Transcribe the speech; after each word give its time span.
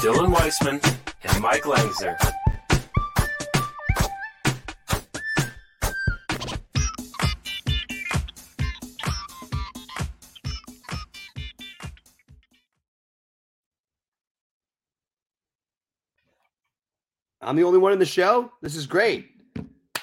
Dylan 0.00 0.32
Weissman, 0.32 0.80
and 1.24 1.42
Mike 1.42 1.64
Langzer. 1.64 2.16
I'm 17.42 17.56
the 17.56 17.64
only 17.64 17.78
one 17.78 17.92
in 17.92 17.98
the 17.98 18.06
show. 18.06 18.50
This 18.62 18.76
is 18.76 18.86
great. 18.86 19.28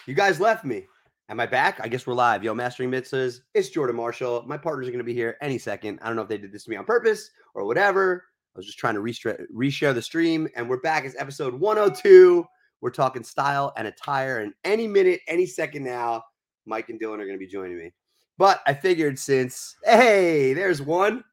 You 0.06 0.14
guys 0.14 0.40
left 0.40 0.64
me. 0.64 0.86
Am 1.30 1.40
I 1.40 1.48
back? 1.48 1.80
I 1.82 1.88
guess 1.88 2.06
we're 2.06 2.14
live. 2.14 2.44
Yo, 2.44 2.54
Mastering 2.54 2.92
Mitzvahs. 2.92 3.40
It's 3.56 3.70
Jordan 3.70 3.96
Marshall. 3.96 4.44
My 4.46 4.58
partners 4.58 4.88
are 4.88 4.92
going 4.92 5.00
to 5.00 5.04
be 5.04 5.16
here 5.16 5.38
any 5.42 5.58
second. 5.58 5.98
I 6.04 6.06
don't 6.06 6.16
know 6.16 6.22
if 6.22 6.30
they 6.30 6.38
did 6.38 6.52
this 6.52 6.66
to 6.66 6.70
me 6.70 6.76
on 6.76 6.86
purpose 6.86 7.32
or 7.56 7.66
whatever. 7.66 8.26
I 8.58 8.60
was 8.60 8.66
just 8.66 8.80
trying 8.80 8.96
to 8.96 9.02
restra- 9.02 9.46
reshare 9.56 9.94
the 9.94 10.02
stream. 10.02 10.48
And 10.56 10.68
we're 10.68 10.80
back. 10.80 11.06
It's 11.06 11.16
episode 11.20 11.54
102. 11.54 12.44
We're 12.82 12.90
talking 12.90 13.24
style 13.24 13.72
and 13.78 13.88
attire. 13.88 14.40
And 14.40 14.52
any 14.64 14.88
minute, 14.88 15.20
any 15.28 15.46
second 15.46 15.84
now, 15.84 16.24
Mike 16.66 16.90
and 16.90 17.00
Dylan 17.00 17.20
are 17.20 17.28
going 17.28 17.34
to 17.34 17.38
be 17.38 17.46
joining 17.46 17.78
me. 17.78 17.94
But 18.40 18.62
I 18.66 18.74
figured 18.74 19.20
since, 19.20 19.76
hey, 19.86 20.54
there's 20.54 20.82
one. 20.82 21.24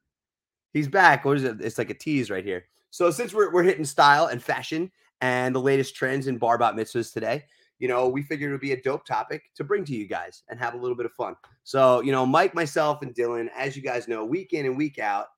He's 0.74 0.86
back. 0.86 1.24
What 1.24 1.38
is 1.38 1.44
it? 1.44 1.62
It's 1.62 1.78
like 1.78 1.88
a 1.88 1.94
tease 1.94 2.30
right 2.30 2.44
here. 2.44 2.66
So 2.90 3.10
since 3.10 3.32
we're, 3.32 3.50
we're 3.50 3.62
hitting 3.62 3.86
style 3.86 4.26
and 4.26 4.42
fashion 4.42 4.92
and 5.22 5.54
the 5.54 5.62
latest 5.62 5.96
trends 5.96 6.26
in 6.26 6.36
bar 6.36 6.58
bat 6.58 6.74
mitzvahs 6.74 7.10
today, 7.10 7.44
you 7.78 7.88
know, 7.88 8.06
we 8.06 8.22
figured 8.22 8.50
it 8.50 8.52
would 8.52 8.60
be 8.60 8.72
a 8.72 8.82
dope 8.82 9.06
topic 9.06 9.44
to 9.54 9.64
bring 9.64 9.86
to 9.86 9.94
you 9.94 10.06
guys 10.06 10.42
and 10.50 10.58
have 10.58 10.74
a 10.74 10.78
little 10.78 10.96
bit 10.96 11.06
of 11.06 11.12
fun. 11.12 11.36
So, 11.62 12.02
you 12.02 12.12
know, 12.12 12.26
Mike, 12.26 12.54
myself, 12.54 13.00
and 13.00 13.14
Dylan, 13.14 13.48
as 13.56 13.76
you 13.76 13.82
guys 13.82 14.08
know, 14.08 14.26
week 14.26 14.52
in 14.52 14.66
and 14.66 14.76
week 14.76 14.98
out, 14.98 15.28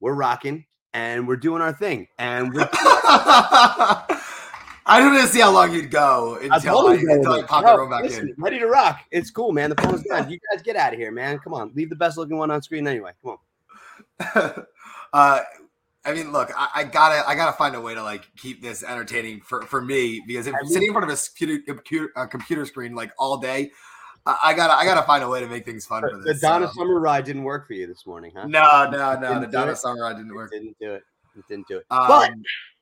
we're 0.00 0.12
rocking 0.12 0.66
and 0.94 1.26
we're 1.26 1.36
doing 1.36 1.62
our 1.62 1.72
thing. 1.72 2.08
And 2.18 2.52
we're 2.52 2.68
I 4.86 4.98
don't 4.98 5.14
to 5.14 5.26
see 5.28 5.40
how 5.40 5.52
long 5.52 5.72
you'd 5.72 5.90
go 5.90 6.38
until 6.42 6.88
I, 6.88 6.94
until 6.94 7.32
I 7.32 7.42
pop 7.42 7.62
Bro, 7.62 7.72
the 7.72 7.78
room 7.78 7.90
back 7.90 8.02
listen, 8.02 8.28
in. 8.30 8.34
ready 8.38 8.58
to 8.58 8.66
rock. 8.66 9.00
It's 9.10 9.30
cool, 9.30 9.52
man. 9.52 9.70
The 9.70 9.80
phone's 9.80 10.02
done. 10.02 10.28
You 10.30 10.38
guys 10.52 10.62
get 10.62 10.74
out 10.76 10.92
of 10.92 10.98
here, 10.98 11.12
man. 11.12 11.38
Come 11.38 11.54
on. 11.54 11.70
Leave 11.74 11.90
the 11.90 11.96
best 11.96 12.18
looking 12.18 12.36
one 12.36 12.50
on 12.50 12.60
screen 12.62 12.88
anyway. 12.88 13.12
Come 13.22 13.36
on. 14.34 14.64
uh, 15.12 15.40
I 16.04 16.14
mean, 16.14 16.32
look, 16.32 16.50
I, 16.56 16.68
I, 16.74 16.84
gotta, 16.84 17.28
I 17.28 17.34
gotta 17.34 17.56
find 17.56 17.76
a 17.76 17.80
way 17.80 17.94
to 17.94 18.02
like 18.02 18.28
keep 18.36 18.62
this 18.62 18.82
entertaining 18.82 19.42
for, 19.42 19.62
for 19.62 19.80
me 19.82 20.22
because 20.26 20.46
if 20.46 20.54
I 20.54 20.62
mean- 20.62 20.70
sitting 20.70 20.88
in 20.88 20.94
front 20.94 21.10
of 21.10 21.16
a 21.16 21.22
computer, 21.22 21.62
computer, 21.66 22.12
uh, 22.16 22.26
computer 22.26 22.66
screen 22.66 22.94
like 22.94 23.12
all 23.18 23.36
day, 23.36 23.70
I, 24.26 24.54
gotta, 24.54 24.74
I 24.74 24.84
gotta 24.84 25.06
find 25.06 25.24
a 25.24 25.28
way 25.28 25.40
to 25.40 25.46
make 25.46 25.64
things 25.64 25.86
fun 25.86 26.02
for 26.02 26.20
this. 26.22 26.40
The. 26.40 26.46
Donna 26.46 26.68
so. 26.68 26.80
Summer 26.80 27.00
ride 27.00 27.24
didn't 27.24 27.44
work 27.44 27.66
for 27.66 27.72
you 27.72 27.86
this 27.86 28.06
morning, 28.06 28.32
huh? 28.34 28.46
No, 28.46 28.88
no, 28.90 29.18
no. 29.18 29.40
The 29.40 29.46
Donna? 29.46 29.74
Summer 29.74 30.02
ride 30.02 30.16
didn't 30.16 30.34
work. 30.34 30.50
It 30.52 30.58
didn't 30.58 30.76
do 30.80 30.92
it. 30.92 31.02
It 31.36 31.44
didn't 31.48 31.68
do 31.68 31.78
it. 31.78 31.86
Um, 31.90 32.08
but 32.08 32.32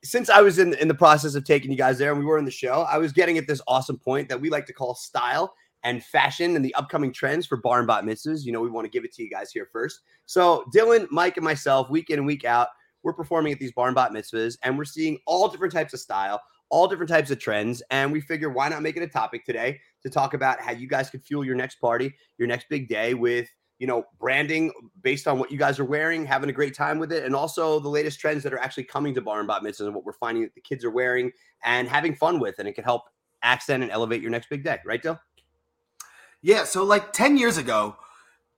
since 0.03 0.31
I 0.31 0.41
was 0.41 0.59
in 0.59 0.75
in 0.75 0.89
the 0.89 0.95
process 0.95 1.35
of 1.35 1.45
taking 1.45 1.71
you 1.71 1.77
guys 1.77 1.99
there 1.99 2.11
and 2.11 2.19
we 2.19 2.27
were 2.27 2.39
in 2.39 2.45
the 2.45 2.51
show, 2.51 2.83
I 2.83 2.99
was 2.99 3.13
getting 3.13 3.39
at 3.39 3.47
this 3.47 3.61
awesome 3.69 3.99
point 3.99 4.29
that 4.29 4.41
we 4.41 4.51
like 4.51 4.67
to 4.67 4.73
call 4.73 4.95
style 4.95 5.55
and 5.85 6.03
fashion 6.05 6.57
and 6.57 6.65
the 6.65 6.75
upcoming 6.75 7.13
trends 7.13 7.47
for 7.47 7.57
bar 7.57 7.79
and 7.79 7.87
bot 7.87 8.05
mitzvahs. 8.05 8.45
You 8.45 8.53
know, 8.53 8.61
we 8.61 8.71
want 8.71 8.85
to 8.85 8.91
give 8.91 9.05
it 9.05 9.13
to 9.15 9.23
you 9.23 9.31
guys 9.31 9.53
here 9.53 9.69
first. 9.73 10.01
So 10.27 10.65
Dylan, 10.75 11.07
Mike, 11.11 11.37
and 11.37 11.45
myself, 11.45 11.89
week 11.91 12.11
in 12.11 12.19
and 12.19 12.27
week 12.27 12.45
out, 12.45 12.69
we're 13.03 13.13
performing 13.13 13.53
at 13.53 13.61
these 13.61 13.73
bar 13.73 13.87
and 13.87 13.95
bot 13.95 14.13
mitzvahs, 14.13 14.57
and 14.65 14.77
we're 14.77 14.85
seeing 14.85 15.19
all 15.27 15.49
different 15.49 15.73
types 15.73 15.95
of 15.95 16.01
style, 16.01 16.41
all 16.69 16.89
different 16.89 17.11
types 17.11 17.31
of 17.31 17.39
trends. 17.39 17.83
And 17.91 18.11
we 18.11 18.21
figure 18.21 18.51
why 18.51 18.69
not 18.69 18.83
make 18.83 18.97
it 18.97 19.03
a 19.03 19.09
topic 19.09 19.45
today 19.45 19.79
to 20.03 20.11
talk 20.11 20.35
about 20.35 20.61
how 20.61 20.73
you 20.73 20.89
guys 20.89 21.11
could 21.11 21.23
fuel 21.23 21.45
your 21.45 21.57
next 21.57 21.81
party, 21.81 22.15
your 22.39 22.49
next 22.49 22.69
big 22.69 22.89
day 22.89 23.15
with 23.15 23.49
you 23.79 23.87
know, 23.87 24.05
branding 24.19 24.73
based 25.03 25.29
on 25.29 25.39
what 25.39 25.53
you 25.53 25.59
guys 25.59 25.79
are 25.79 25.85
wearing, 25.85 26.27
having 26.27 26.51
a 26.51 26.53
great 26.53 26.75
time 26.75 26.99
with 26.99 27.13
it, 27.13 27.25
and 27.25 27.35
also 27.35 27.79
the 27.79 27.89
latest 27.89 28.19
trends 28.19 28.43
that 28.43 28.53
are 28.53 28.59
actually 28.59 28.85
coming 28.85 29.15
to 29.15 29.21
bar 29.21 29.39
and 29.39 29.47
bat 29.47 29.63
mitzvahs 29.63 29.87
and 29.87 29.95
what 29.95 30.05
we're 30.05 30.13
finding 30.13 30.43
that 30.43 30.55
the 30.55 30.61
kids 30.61 30.85
are 30.85 30.91
wearing 30.91 31.31
and 31.65 31.89
having 31.89 32.15
fun 32.15 32.41
with, 32.41 32.59
and 32.59 32.67
it 32.69 32.75
can 32.75 32.85
help 32.85 33.03
accent 33.43 33.83
and 33.83 33.93
elevate 33.93 34.21
your 34.21 34.31
next 34.31 34.49
big 34.51 34.65
day, 34.65 34.79
right, 34.85 35.01
Dill? 35.01 35.19
Yeah, 36.43 36.65
so 36.65 36.85
like 36.85 37.13
10 37.13 37.37
years 37.37 37.57
ago, 37.57 37.97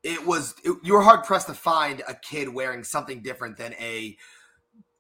it 0.03 0.27
was 0.27 0.55
it- 0.65 0.79
you 0.83 0.95
were 0.95 1.03
hard 1.03 1.25
pressed 1.25 1.49
to 1.49 1.55
find 1.55 2.03
a 2.09 2.15
kid 2.15 2.49
wearing 2.49 2.83
something 2.83 3.23
different 3.23 3.59
than 3.59 3.75
a 3.75 4.17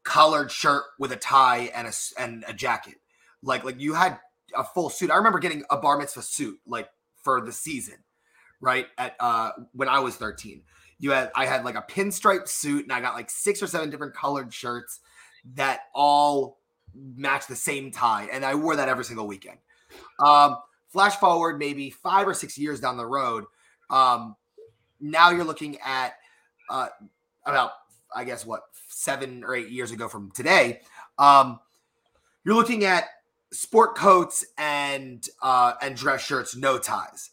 collared 0.02 0.50
shirt 0.50 0.84
with 0.98 1.12
a 1.12 1.16
tie 1.16 1.70
and 1.74 1.86
a 1.86 1.92
and 2.18 2.44
a 2.46 2.52
jacket. 2.52 2.96
Like 3.42 3.64
like 3.64 3.80
you 3.80 3.94
had 3.94 4.18
a 4.56 4.64
full 4.64 4.90
suit. 4.90 5.10
I 5.10 5.16
remember 5.16 5.38
getting 5.38 5.64
a 5.70 5.76
bar 5.76 5.98
mitzvah 5.98 6.22
suit 6.22 6.58
like 6.66 6.88
for 7.22 7.40
the 7.40 7.52
season, 7.52 7.96
right? 8.60 8.86
At 8.98 9.16
uh 9.20 9.50
when 9.72 9.88
I 9.88 10.00
was 10.00 10.16
13. 10.16 10.62
You 10.98 11.12
had 11.12 11.30
I 11.34 11.46
had 11.46 11.64
like 11.64 11.76
a 11.76 11.82
pinstripe 11.82 12.48
suit 12.48 12.84
and 12.84 12.92
I 12.92 13.00
got 13.00 13.14
like 13.14 13.30
six 13.30 13.62
or 13.62 13.66
seven 13.66 13.90
different 13.90 14.14
colored 14.14 14.52
shirts 14.52 15.00
that 15.54 15.80
all 15.94 16.58
matched 16.94 17.48
the 17.48 17.56
same 17.56 17.90
tie 17.90 18.28
and 18.32 18.44
I 18.44 18.54
wore 18.54 18.76
that 18.76 18.88
every 18.88 19.04
single 19.04 19.26
weekend. 19.26 19.58
Um 20.18 20.56
flash 20.88 21.16
forward 21.16 21.58
maybe 21.58 21.88
5 21.88 22.28
or 22.28 22.34
6 22.34 22.58
years 22.58 22.80
down 22.80 22.96
the 22.96 23.06
road, 23.06 23.44
um 23.88 24.36
now 25.00 25.30
you're 25.30 25.44
looking 25.44 25.78
at 25.84 26.14
uh 26.68 26.88
about 27.46 27.72
I 28.14 28.24
guess 28.24 28.44
what 28.44 28.62
7 28.88 29.44
or 29.44 29.54
8 29.54 29.70
years 29.70 29.92
ago 29.92 30.08
from 30.08 30.30
today, 30.32 30.80
um 31.18 31.60
you're 32.44 32.54
looking 32.54 32.84
at 32.84 33.04
sport 33.52 33.96
coats 33.96 34.44
and 34.58 35.26
uh 35.42 35.74
and 35.82 35.96
dress 35.96 36.24
shirts 36.24 36.56
no 36.56 36.78
ties. 36.78 37.30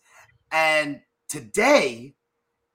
And 0.51 1.01
today 1.29 2.16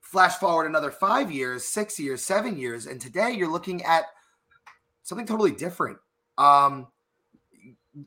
flash 0.00 0.36
forward 0.36 0.66
another 0.66 0.90
5 0.90 1.30
years, 1.30 1.64
6 1.64 1.98
years, 1.98 2.24
7 2.24 2.56
years 2.56 2.86
and 2.86 3.00
today 3.00 3.32
you're 3.32 3.50
looking 3.50 3.82
at 3.84 4.04
something 5.02 5.26
totally 5.26 5.52
different. 5.52 5.98
Um 6.38 6.88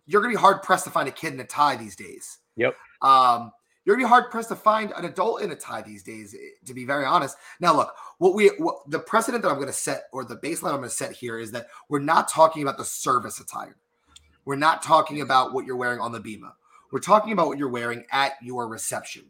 you're 0.07 0.21
going 0.21 0.33
to 0.33 0.37
be 0.37 0.41
hard 0.41 0.63
pressed 0.63 0.83
to 0.85 0.89
find 0.89 1.07
a 1.07 1.11
kid 1.11 1.31
in 1.33 1.39
a 1.39 1.45
tie 1.45 1.75
these 1.75 1.95
days. 1.95 2.39
Yep. 2.55 2.75
Um 3.01 3.51
you're 3.85 3.95
gonna 3.95 4.07
be 4.07 4.09
hard 4.09 4.31
pressed 4.31 4.49
to 4.49 4.55
find 4.55 4.91
an 4.97 5.05
adult 5.05 5.41
in 5.41 5.51
a 5.51 5.55
tie 5.55 5.83
these 5.83 6.01
days, 6.03 6.33
eh, 6.33 6.65
to 6.65 6.73
be 6.73 6.85
very 6.85 7.05
honest. 7.05 7.37
Now, 7.59 7.75
look, 7.75 7.93
what 8.17 8.33
we 8.33 8.47
what, 8.57 8.77
the 8.89 8.99
precedent 8.99 9.43
that 9.43 9.49
I'm 9.49 9.55
going 9.55 9.67
to 9.67 9.73
set, 9.73 10.05
or 10.11 10.25
the 10.25 10.37
baseline 10.37 10.71
I'm 10.71 10.77
going 10.77 10.89
to 10.89 10.95
set 10.95 11.11
here, 11.11 11.37
is 11.37 11.51
that 11.51 11.67
we're 11.87 11.99
not 11.99 12.27
talking 12.27 12.63
about 12.63 12.77
the 12.77 12.83
service 12.83 13.39
attire. 13.39 13.75
We're 14.45 14.55
not 14.55 14.81
talking 14.81 15.21
about 15.21 15.53
what 15.53 15.65
you're 15.65 15.75
wearing 15.75 15.99
on 15.99 16.11
the 16.11 16.19
bima. 16.19 16.53
We're 16.91 16.99
talking 16.99 17.33
about 17.33 17.47
what 17.47 17.57
you're 17.57 17.69
wearing 17.69 18.05
at 18.11 18.33
your 18.41 18.67
reception. 18.67 19.25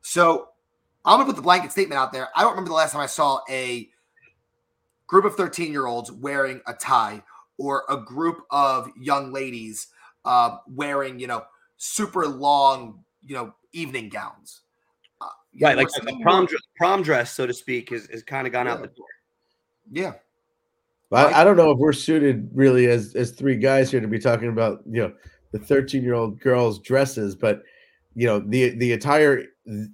So, 0.00 0.48
I'm 1.04 1.20
to 1.20 1.24
put 1.24 1.36
the 1.36 1.42
blanket 1.42 1.70
statement 1.70 1.98
out 1.98 2.12
there. 2.12 2.28
I 2.34 2.40
don't 2.40 2.50
remember 2.50 2.70
the 2.70 2.74
last 2.74 2.92
time 2.92 3.00
I 3.00 3.06
saw 3.06 3.40
a 3.48 3.88
group 5.06 5.24
of 5.24 5.36
13 5.36 5.70
year 5.70 5.86
olds 5.86 6.10
wearing 6.10 6.60
a 6.66 6.74
tie 6.74 7.22
or 7.58 7.84
a 7.88 7.96
group 7.96 8.40
of 8.50 8.90
young 9.00 9.32
ladies 9.32 9.86
uh, 10.24 10.58
wearing, 10.66 11.20
you 11.20 11.28
know, 11.28 11.44
super 11.76 12.26
long, 12.26 13.04
you 13.24 13.34
know, 13.36 13.54
evening 13.72 14.08
gowns. 14.08 14.62
Uh, 15.20 15.28
Right, 15.60 15.76
know, 15.76 15.84
like 15.84 15.88
a 15.96 16.22
prom 16.22 16.48
prom 16.76 17.02
dress, 17.02 17.32
so 17.32 17.46
to 17.46 17.54
speak, 17.54 17.92
is, 17.92 18.08
is 18.08 18.22
kind 18.22 18.46
of 18.46 18.52
gone 18.52 18.66
out 18.66 18.82
the 18.82 18.88
door. 18.88 19.06
Yeah. 19.90 20.14
I, 21.12 21.40
I 21.40 21.44
don't 21.44 21.56
know 21.56 21.70
if 21.70 21.78
we're 21.78 21.92
suited 21.92 22.48
really 22.52 22.86
as 22.86 23.14
as 23.14 23.30
three 23.30 23.56
guys 23.56 23.90
here 23.90 24.00
to 24.00 24.08
be 24.08 24.18
talking 24.18 24.48
about 24.48 24.82
you 24.90 25.02
know 25.02 25.12
the 25.52 25.58
13 25.58 26.02
year 26.02 26.14
old 26.14 26.40
girls' 26.40 26.80
dresses, 26.80 27.34
but 27.34 27.62
you 28.14 28.26
know 28.26 28.40
the 28.40 28.70
the 28.70 28.92
attire 28.92 29.44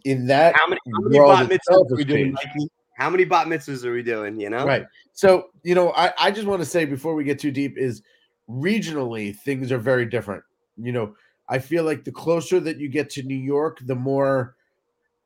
in 0.05 0.27
that 0.27 0.55
How 0.57 0.67
many, 0.69 0.81
how 0.93 1.01
many 1.01 1.19
bat 1.19 1.61
mitzvahs 1.61 1.91
are 1.91 1.97
we 1.97 2.05
doing. 2.05 2.33
Mikey? 2.33 2.69
How 2.97 3.11
many 3.11 3.25
bat 3.25 3.47
mitzvahs 3.47 3.85
are 3.85 3.93
we 3.93 4.03
doing? 4.03 4.39
You 4.41 4.51
know, 4.51 4.67
right. 4.67 4.85
So 5.13 5.49
you 5.63 5.75
know, 5.75 5.93
I 5.97 6.13
I 6.19 6.31
just 6.31 6.47
want 6.47 6.61
to 6.63 6.67
say 6.67 6.85
before 6.85 7.15
we 7.15 7.25
get 7.25 7.39
too 7.39 7.51
deep 7.51 7.77
is 7.77 8.03
regionally 8.49 9.37
things 9.37 9.73
are 9.73 9.79
very 9.79 10.07
different. 10.07 10.43
You 10.77 10.93
know, 10.93 11.15
I 11.49 11.59
feel 11.59 11.85
like 11.85 12.05
the 12.05 12.13
closer 12.13 12.61
that 12.61 12.79
you 12.79 12.89
get 12.89 13.11
to 13.11 13.23
New 13.23 13.35
York, 13.35 13.79
the 13.85 13.95
more 13.95 14.57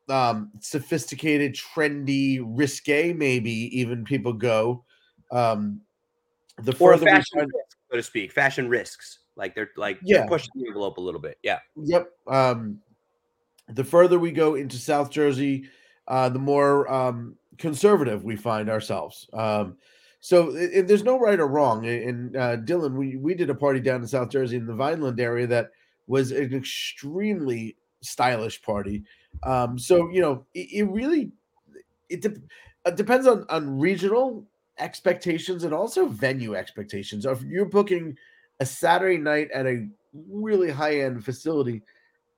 um 0.09 0.51
sophisticated, 0.59 1.55
trendy, 1.55 2.41
risque, 2.43 3.13
maybe 3.13 3.51
even 3.77 4.03
people 4.03 4.33
go. 4.33 4.83
Um 5.31 5.81
the 6.63 6.71
or 6.79 6.93
further 6.93 7.05
we 7.05 7.11
fashion 7.11 7.39
find- 7.39 7.51
risk, 7.53 7.77
so 7.91 7.97
to 7.97 8.03
speak, 8.03 8.31
fashion 8.31 8.67
risks. 8.69 9.19
Like 9.35 9.53
they're 9.53 9.69
like 9.77 9.99
Yeah. 10.03 10.19
they're 10.19 10.27
pushing 10.27 10.49
the 10.55 10.67
envelope 10.67 10.97
a 10.97 11.01
little 11.01 11.21
bit. 11.21 11.37
Yeah. 11.43 11.59
Yep. 11.75 12.09
Um, 12.27 12.81
the 13.69 13.83
further 13.83 14.17
we 14.17 14.31
go 14.31 14.55
into 14.55 14.77
South 14.77 15.11
Jersey, 15.11 15.65
uh, 16.07 16.29
the 16.29 16.39
more 16.39 16.91
um, 16.91 17.35
conservative 17.57 18.23
we 18.23 18.35
find 18.35 18.69
ourselves. 18.69 19.29
Um, 19.33 19.77
So 20.19 20.55
i- 20.57 20.79
i- 20.79 20.81
there's 20.81 21.03
no 21.03 21.19
right 21.19 21.39
or 21.39 21.47
wrong. 21.47 21.85
And 21.85 22.35
uh, 22.35 22.57
Dylan, 22.57 22.93
we 22.95 23.17
we 23.17 23.35
did 23.35 23.51
a 23.51 23.55
party 23.55 23.79
down 23.79 24.01
in 24.01 24.07
South 24.07 24.29
Jersey 24.29 24.57
in 24.57 24.65
the 24.65 24.73
Vineland 24.73 25.19
area 25.19 25.45
that 25.47 25.69
was 26.07 26.31
an 26.31 26.55
extremely 26.55 27.77
stylish 28.01 28.59
party. 28.63 29.03
Um, 29.43 29.77
so 29.77 30.09
you 30.09 30.21
know, 30.21 30.45
it, 30.55 30.67
it 30.73 30.83
really 30.89 31.31
it 32.09 32.21
de- 32.21 32.41
uh, 32.85 32.91
depends 32.91 33.27
on 33.27 33.45
on 33.49 33.77
regional 33.79 34.47
expectations 34.79 35.63
and 35.63 35.73
also 35.73 36.07
venue 36.07 36.55
expectations. 36.55 37.25
If 37.25 37.41
you're 37.43 37.65
booking 37.65 38.17
a 38.59 38.65
Saturday 38.65 39.17
night 39.17 39.49
at 39.53 39.65
a 39.65 39.87
really 40.29 40.69
high 40.69 41.01
end 41.01 41.23
facility, 41.23 41.81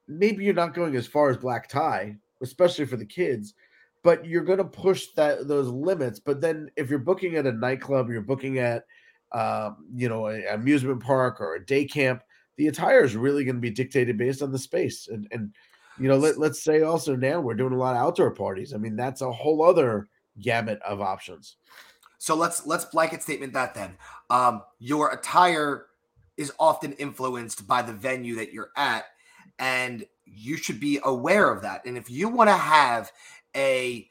maybe 0.08 0.44
you're 0.44 0.54
not 0.54 0.74
going 0.74 0.96
as 0.96 1.08
far 1.08 1.30
as 1.30 1.38
black 1.38 1.70
tie, 1.70 2.18
especially 2.42 2.86
for 2.86 2.98
the 2.98 3.06
kids, 3.06 3.54
but 4.04 4.26
you're 4.26 4.44
going 4.44 4.58
to 4.58 4.66
push 4.66 5.08
that 5.16 5.48
those 5.48 5.68
limits. 5.68 6.20
But 6.20 6.42
then 6.42 6.70
if 6.76 6.90
you're 6.90 7.00
booking 7.00 7.36
at 7.36 7.48
a 7.48 7.52
nightclub, 7.52 8.10
you're 8.10 8.22
booking 8.22 8.60
at 8.60 8.86
um, 9.32 9.86
you 9.96 10.10
know 10.10 10.28
an 10.28 10.44
amusement 10.50 11.02
park 11.02 11.40
or 11.40 11.56
a 11.56 11.66
day 11.66 11.86
camp, 11.86 12.24
the 12.58 12.68
attire 12.68 13.04
is 13.04 13.16
really 13.16 13.44
going 13.44 13.56
to 13.56 13.62
be 13.62 13.70
dictated 13.70 14.18
based 14.18 14.42
on 14.42 14.52
the 14.52 14.60
space. 14.60 15.08
And 15.08 15.28
and 15.32 15.54
you 16.00 16.08
know 16.08 16.18
let, 16.18 16.38
let's 16.38 16.64
say 16.64 16.82
also 16.82 17.16
now 17.16 17.40
we're 17.40 17.54
doing 17.54 17.74
a 17.74 17.78
lot 17.78 17.96
of 17.96 18.02
outdoor 18.02 18.32
parties. 18.32 18.74
I 18.74 18.78
mean 18.78 18.96
that's 18.96 19.22
a 19.22 19.32
whole 19.32 19.64
other 19.64 20.08
gamut 20.42 20.80
of 20.82 21.02
options. 21.02 21.58
So 22.20 22.36
let's 22.36 22.68
let's 22.68 22.86
blanket 22.86 23.24
statement 23.24 23.54
that 23.54 23.74
then. 23.74 23.98
Um, 24.30 24.62
your 24.78 25.10
attire 25.10 25.88
is 26.38 26.52
often 26.60 26.94
influenced 26.94 27.66
by 27.66 27.82
the 27.82 27.94
venue 27.94 28.36
that 28.36 28.54
you're 28.54 28.72
at, 28.76 29.06
and 29.58 30.06
you 30.26 30.58
should 30.58 30.80
be 30.80 31.00
aware 31.04 31.52
of 31.52 31.64
that. 31.64 31.86
And 31.86 31.98
if 31.98 32.10
you 32.10 32.28
want 32.30 32.50
to 32.50 32.58
have 32.58 33.12
a 33.56 34.08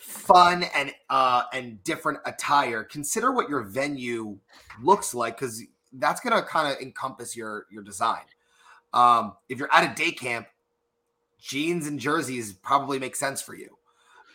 fun 0.00 0.64
and 0.74 0.92
uh 1.10 1.42
and 1.52 1.84
different 1.84 2.18
attire, 2.24 2.82
consider 2.82 3.30
what 3.30 3.50
your 3.50 3.62
venue 3.62 4.38
looks 4.82 5.14
like 5.14 5.38
because 5.38 5.62
that's 5.92 6.20
gonna 6.22 6.42
kind 6.42 6.72
of 6.72 6.80
encompass 6.80 7.36
your 7.36 7.66
your 7.70 7.82
design. 7.82 8.24
Um, 8.94 9.34
if 9.50 9.58
you're 9.58 9.72
at 9.72 9.92
a 9.92 9.94
day 9.94 10.12
camp, 10.12 10.46
jeans 11.38 11.86
and 11.86 12.00
jerseys 12.00 12.54
probably 12.54 12.98
make 12.98 13.16
sense 13.16 13.42
for 13.42 13.54
you. 13.54 13.76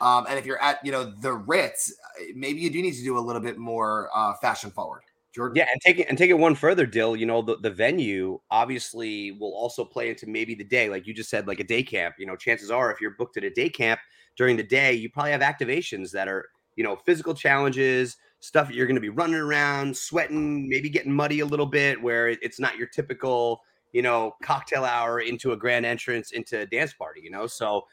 Um, 0.02 0.26
and 0.30 0.40
if 0.40 0.46
you're 0.46 0.62
at, 0.62 0.84
you 0.86 0.92
know, 0.92 1.04
the 1.20 1.34
Ritz, 1.34 1.92
uh, 2.20 2.24
maybe 2.36 2.60
you 2.60 2.70
do 2.70 2.82
need 2.82 2.94
to 2.94 3.04
do 3.04 3.18
a 3.18 3.20
little 3.20 3.42
bit 3.42 3.58
more 3.58 4.10
uh, 4.16 4.34
fashion 4.36 4.72
forward. 4.72 5.02
Jordan, 5.34 5.58
Yeah, 5.58 5.68
and 5.72 5.80
take 5.82 6.00
it 6.00 6.08
and 6.10 6.18
take 6.18 6.32
it 6.32 6.38
one 6.38 6.56
further, 6.56 6.86
Dill. 6.86 7.16
You 7.16 7.26
know, 7.28 7.42
the, 7.42 7.58
the 7.58 7.70
venue 7.70 8.40
obviously 8.50 9.32
will 9.34 9.54
also 9.54 9.86
play 9.86 10.10
into 10.10 10.26
maybe 10.28 10.56
the 10.56 10.64
day, 10.64 10.90
like 10.90 11.06
you 11.06 11.14
just 11.14 11.30
said, 11.30 11.48
like 11.48 11.60
a 11.60 11.64
day 11.64 11.84
camp. 11.84 12.16
You 12.18 12.26
know, 12.26 12.36
chances 12.36 12.72
are 12.72 12.92
if 12.92 13.00
you're 13.00 13.12
booked 13.12 13.38
at 13.38 13.44
a 13.44 13.50
day 13.52 13.70
camp 13.70 14.00
during 14.38 14.58
the 14.58 14.64
day, 14.64 14.94
you 14.94 15.10
probably 15.10 15.32
have 15.32 15.42
activations 15.42 16.12
that 16.12 16.28
are, 16.28 16.50
you 16.76 16.84
know, 16.84 16.96
physical 16.96 17.34
challenges, 17.36 18.18
stuff 18.40 18.72
you're 18.72 18.88
going 18.88 18.96
to 18.96 19.02
be 19.02 19.10
running 19.10 19.36
around, 19.36 19.96
sweating, 19.96 20.68
maybe 20.68 20.90
getting 20.90 21.12
muddy 21.14 21.42
a 21.42 21.46
little 21.46 21.66
bit, 21.66 22.02
where 22.02 22.30
it- 22.30 22.40
it's 22.42 22.60
not 22.60 22.78
your 22.78 22.88
typical, 22.88 23.62
you 23.92 24.02
know, 24.02 24.36
cocktail 24.44 24.86
hour 24.86 25.20
into 25.20 25.52
a 25.52 25.58
grand 25.58 25.86
entrance 25.86 26.32
into 26.32 26.60
a 26.60 26.66
dance 26.66 26.94
party. 26.94 27.22
You 27.24 27.32
know, 27.32 27.48
so 27.48 27.86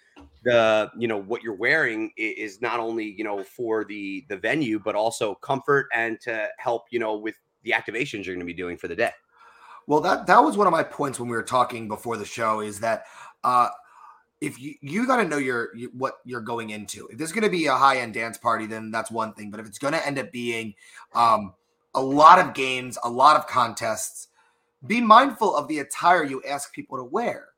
the 0.45 0.91
you 0.97 1.09
know 1.09 1.19
what 1.19 1.43
you're 1.43 1.55
wearing 1.55 2.13
is 2.17 2.61
not 2.61 2.81
only 2.81 3.05
you 3.05 3.25
know 3.25 3.43
for 3.43 3.85
the 3.85 4.25
the 4.29 4.37
venue 4.37 4.79
but 4.79 4.95
also 4.95 5.35
comfort 5.35 5.89
and 5.93 6.21
to 6.21 6.49
help 6.59 6.85
you 6.91 6.99
know 6.99 7.17
with 7.17 7.35
the 7.65 7.73
activations 7.73 8.25
you're 8.25 8.35
going 8.35 8.39
to 8.41 8.45
be 8.47 8.55
doing 8.55 8.77
for 8.77 8.89
the 8.89 8.95
day 8.95 9.11
Well, 9.87 10.01
that 10.03 10.27
that 10.27 10.39
was 10.39 10.57
one 10.57 10.67
of 10.67 10.73
my 10.73 10.83
points 10.83 11.19
when 11.19 11.29
we 11.29 11.37
were 11.37 11.43
talking 11.43 11.89
before 11.89 12.17
the 12.17 12.25
show 12.25 12.61
is 12.61 12.81
that 12.81 13.05
uh, 13.45 13.69
if 14.41 14.61
you 14.61 14.75
you 14.81 15.07
got 15.07 15.17
to 15.17 15.25
know 15.29 15.39
your 15.39 15.75
you, 15.75 15.91
what 15.97 16.19
you're 16.25 16.41
going 16.41 16.71
into. 16.71 17.09
If 17.09 17.19
there's 17.19 17.33
going 17.33 17.45
to 17.45 17.51
be 17.51 17.67
a 17.67 17.75
high 17.75 17.99
end 17.99 18.15
dance 18.15 18.39
party, 18.39 18.67
then 18.67 18.91
that's 18.91 19.11
one 19.11 19.33
thing. 19.35 19.51
But 19.51 19.61
if 19.61 19.67
it's 19.67 19.79
going 19.79 19.95
to 19.95 20.07
end 20.07 20.19
up 20.19 20.31
being 20.31 20.75
um, 21.15 21.55
a 21.95 22.01
lot 22.01 22.39
of 22.39 22.55
games, 22.55 22.99
a 23.03 23.11
lot 23.11 23.37
of 23.37 23.47
contests, 23.47 24.29
be 24.87 25.01
mindful 25.01 25.55
of 25.55 25.69
the 25.69 25.81
attire 25.81 26.25
you 26.25 26.43
ask 26.45 26.73
people 26.73 26.99
to 26.99 27.05
wear. 27.05 27.49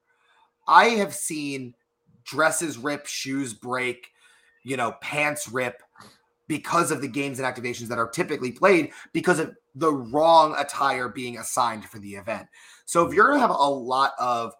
I 0.66 0.86
have 0.90 1.14
seen 1.14 1.74
dresses 2.24 2.76
rip, 2.76 3.06
shoes 3.06 3.54
break, 3.54 4.08
you 4.62 4.76
know, 4.76 4.92
pants 5.00 5.48
rip 5.48 5.82
because 6.46 6.90
of 6.90 7.00
the 7.00 7.08
games 7.08 7.38
and 7.38 7.46
activations 7.46 7.88
that 7.88 7.98
are 7.98 8.08
typically 8.08 8.52
played 8.52 8.90
because 9.12 9.38
of 9.38 9.54
the 9.74 9.92
wrong 9.92 10.54
attire 10.58 11.08
being 11.08 11.38
assigned 11.38 11.84
for 11.84 11.98
the 11.98 12.14
event. 12.14 12.46
So 12.84 13.06
if 13.06 13.14
you're 13.14 13.32
to 13.32 13.38
have 13.38 13.50
a 13.50 13.54
lot 13.54 14.12
of 14.18 14.52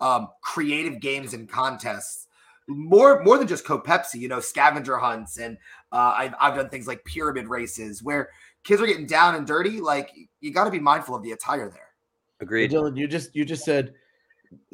um, 0.00 0.28
creative 0.42 1.00
games 1.00 1.34
and 1.34 1.48
contests, 1.48 2.28
more 2.66 3.22
more 3.22 3.36
than 3.36 3.46
just 3.46 3.66
Coke 3.66 3.86
Pepsi, 3.86 4.14
you 4.14 4.28
know, 4.28 4.40
scavenger 4.40 4.96
hunts, 4.96 5.38
and 5.38 5.58
uh, 5.92 6.14
I've 6.16 6.34
I've 6.40 6.54
done 6.54 6.70
things 6.70 6.86
like 6.86 7.04
pyramid 7.04 7.46
races 7.46 8.02
where 8.02 8.30
kids 8.62 8.80
are 8.80 8.86
getting 8.86 9.06
down 9.06 9.34
and 9.34 9.46
dirty. 9.46 9.80
Like 9.80 10.10
you 10.40 10.50
got 10.50 10.64
to 10.64 10.70
be 10.70 10.80
mindful 10.80 11.14
of 11.14 11.22
the 11.22 11.32
attire 11.32 11.68
there. 11.68 11.83
Agreed 12.40 12.70
Dylan, 12.70 12.96
you 12.96 13.06
just 13.06 13.34
you 13.34 13.44
just 13.44 13.64
said 13.64 13.94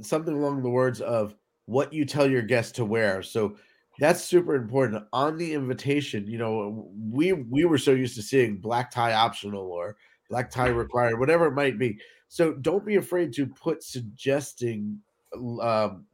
something 0.02 0.34
along 0.34 0.62
the 0.62 0.70
words 0.70 1.00
of 1.00 1.34
what 1.66 1.92
you 1.92 2.04
tell 2.04 2.28
your 2.28 2.42
guests 2.42 2.72
to 2.72 2.84
wear. 2.84 3.22
So 3.22 3.56
that's 3.98 4.24
super 4.24 4.54
important 4.54 5.04
on 5.12 5.36
the 5.36 5.52
invitation. 5.52 6.26
You 6.26 6.38
know, 6.38 6.90
we 7.10 7.32
we 7.32 7.64
were 7.64 7.78
so 7.78 7.92
used 7.92 8.16
to 8.16 8.22
seeing 8.22 8.58
black 8.58 8.90
tie 8.90 9.12
optional 9.12 9.70
or 9.70 9.96
black 10.28 10.50
tie 10.50 10.68
required, 10.68 11.18
whatever 11.18 11.46
it 11.46 11.52
might 11.52 11.78
be. 11.78 11.98
So 12.28 12.54
don't 12.54 12.86
be 12.86 12.96
afraid 12.96 13.32
to 13.34 13.46
put 13.46 13.82
suggesting, 13.82 15.00
um, 15.34 16.06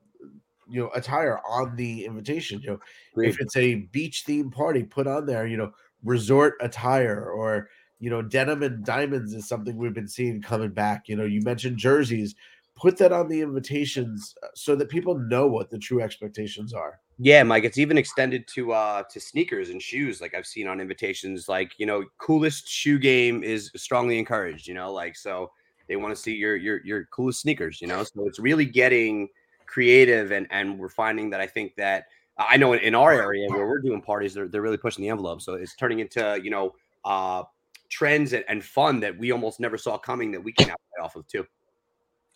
you 0.68 0.80
know, 0.80 0.90
attire 0.94 1.38
on 1.48 1.76
the 1.76 2.06
invitation. 2.06 2.60
You 2.60 2.70
know, 2.70 2.80
agreed. 3.12 3.28
if 3.28 3.40
it's 3.40 3.56
a 3.56 3.74
beach 3.92 4.24
themed 4.26 4.52
party, 4.52 4.82
put 4.82 5.06
on 5.06 5.26
there, 5.26 5.46
you 5.46 5.56
know, 5.56 5.72
resort 6.02 6.54
attire 6.60 7.30
or 7.30 7.68
you 7.98 8.10
know, 8.10 8.22
denim 8.22 8.62
and 8.62 8.84
diamonds 8.84 9.32
is 9.32 9.48
something 9.48 9.76
we've 9.76 9.94
been 9.94 10.08
seeing 10.08 10.42
coming 10.42 10.70
back. 10.70 11.08
You 11.08 11.16
know, 11.16 11.24
you 11.24 11.40
mentioned 11.42 11.78
jerseys, 11.78 12.34
put 12.76 12.98
that 12.98 13.12
on 13.12 13.28
the 13.28 13.40
invitations 13.40 14.34
uh, 14.42 14.48
so 14.54 14.76
that 14.76 14.88
people 14.88 15.18
know 15.18 15.46
what 15.46 15.70
the 15.70 15.78
true 15.78 16.02
expectations 16.02 16.72
are. 16.72 17.00
yeah 17.18 17.42
mike 17.42 17.64
it's 17.64 17.78
even 17.78 17.96
extended 17.96 18.46
to 18.46 18.72
uh 18.72 19.02
to 19.04 19.18
sneakers 19.18 19.70
and 19.70 19.80
shoes 19.82 20.20
like 20.20 20.34
i've 20.34 20.46
seen 20.46 20.68
on 20.68 20.80
invitations 20.80 21.48
like 21.48 21.72
you 21.78 21.86
know 21.86 22.04
coolest 22.18 22.68
shoe 22.68 22.98
game 22.98 23.42
is 23.42 23.70
strongly 23.74 24.18
encouraged 24.18 24.68
you 24.68 24.74
know 24.74 24.92
like 24.92 25.16
so 25.16 25.50
they 25.88 25.96
want 25.96 26.14
to 26.14 26.20
see 26.20 26.34
your 26.34 26.56
your 26.56 26.84
your 26.84 27.06
coolest 27.06 27.40
sneakers 27.40 27.80
you 27.80 27.86
know 27.86 28.02
so 28.04 28.26
it's 28.26 28.38
really 28.38 28.66
getting 28.66 29.28
creative 29.64 30.30
and 30.30 30.46
and 30.50 30.78
we're 30.78 30.90
finding 30.90 31.30
that 31.30 31.40
i 31.40 31.46
think 31.46 31.74
that 31.76 32.04
i 32.36 32.56
know 32.58 32.74
in, 32.74 32.80
in 32.80 32.94
our 32.94 33.12
area 33.12 33.48
where 33.48 33.66
we're 33.66 33.80
doing 33.80 34.02
parties 34.02 34.34
they're, 34.34 34.48
they're 34.48 34.62
really 34.62 34.76
pushing 34.76 35.02
the 35.02 35.08
envelope 35.08 35.40
so 35.40 35.54
it's 35.54 35.74
turning 35.74 36.00
into 36.00 36.38
you 36.44 36.50
know 36.50 36.74
uh 37.06 37.42
trends 37.88 38.32
and, 38.32 38.44
and 38.48 38.64
fun 38.64 39.00
that 39.00 39.16
we 39.18 39.32
almost 39.32 39.60
never 39.60 39.78
saw 39.78 39.96
coming 39.98 40.32
that 40.32 40.42
we 40.42 40.52
can 40.52 40.68
now 40.68 40.74
play 40.74 41.04
off 41.04 41.16
of 41.16 41.26
too 41.26 41.46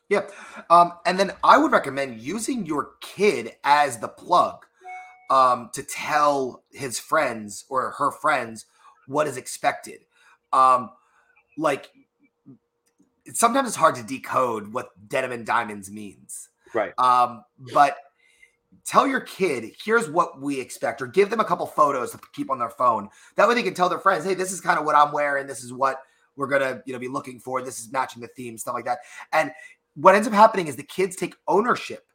Yeah. 0.08 0.22
Um, 0.68 0.92
and 1.06 1.18
then 1.18 1.32
I 1.44 1.56
would 1.58 1.72
recommend 1.72 2.20
using 2.20 2.66
your 2.66 2.92
kid 3.00 3.52
as 3.64 3.98
the 3.98 4.08
plug 4.08 4.66
um, 5.30 5.70
to 5.72 5.82
tell 5.82 6.64
his 6.72 6.98
friends 6.98 7.64
or 7.68 7.92
her 7.92 8.10
friends 8.10 8.66
what 9.06 9.26
is 9.28 9.36
expected. 9.36 10.00
Um, 10.52 10.90
like, 11.56 11.90
sometimes 13.32 13.68
it's 13.68 13.76
hard 13.76 13.94
to 13.94 14.02
decode 14.02 14.72
what 14.72 14.88
denim 15.08 15.32
and 15.32 15.46
diamonds 15.46 15.90
means. 15.90 16.48
right 16.74 16.92
Um, 16.98 17.44
but 17.72 17.96
tell 18.84 19.06
your 19.06 19.20
kid, 19.20 19.72
here's 19.84 20.08
what 20.08 20.40
we 20.40 20.60
expect, 20.60 21.02
or 21.02 21.06
give 21.06 21.30
them 21.30 21.40
a 21.40 21.44
couple 21.44 21.66
photos 21.66 22.12
to 22.12 22.20
keep 22.32 22.50
on 22.50 22.58
their 22.58 22.70
phone. 22.70 23.08
That 23.36 23.48
way 23.48 23.54
they 23.54 23.62
can 23.62 23.74
tell 23.74 23.88
their 23.88 23.98
friends, 23.98 24.24
hey, 24.24 24.34
this 24.34 24.52
is 24.52 24.60
kind 24.60 24.78
of 24.78 24.84
what 24.84 24.94
I'm 24.94 25.12
wearing. 25.12 25.46
This 25.46 25.62
is 25.62 25.72
what 25.72 26.00
we're 26.36 26.48
gonna, 26.48 26.82
you 26.86 26.92
know, 26.92 26.98
be 26.98 27.08
looking 27.08 27.38
for. 27.38 27.62
This 27.62 27.78
is 27.78 27.92
matching 27.92 28.22
the 28.22 28.28
theme, 28.28 28.56
stuff 28.56 28.74
like 28.74 28.84
that. 28.84 28.98
And 29.32 29.52
what 29.94 30.14
ends 30.14 30.26
up 30.26 30.34
happening 30.34 30.66
is 30.66 30.76
the 30.76 30.82
kids 30.82 31.16
take 31.16 31.34
ownership 31.46 32.06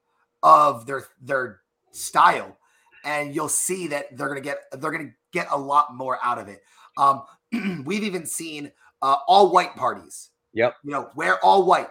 of 0.44 0.86
their 0.86 1.06
their 1.22 1.62
style, 1.92 2.58
and 3.04 3.36
you'll 3.36 3.50
see 3.50 3.88
that 3.88 4.18
they're 4.18 4.28
gonna 4.28 4.42
get 4.42 4.60
they're 4.72 4.92
gonna 4.92 5.12
get 5.32 5.48
a 5.52 5.58
lot 5.58 5.96
more 5.96 6.18
out 6.24 6.38
of 6.38 6.48
it. 6.48 6.62
Um, 6.98 7.24
we've 7.86 8.04
even 8.04 8.26
seen 8.26 8.72
uh, 9.02 9.18
all 9.28 9.52
white 9.52 9.76
parties. 9.76 10.32
Yep. 10.54 10.76
You 10.84 10.92
know, 10.92 11.10
wear 11.16 11.44
all 11.44 11.66
white. 11.66 11.90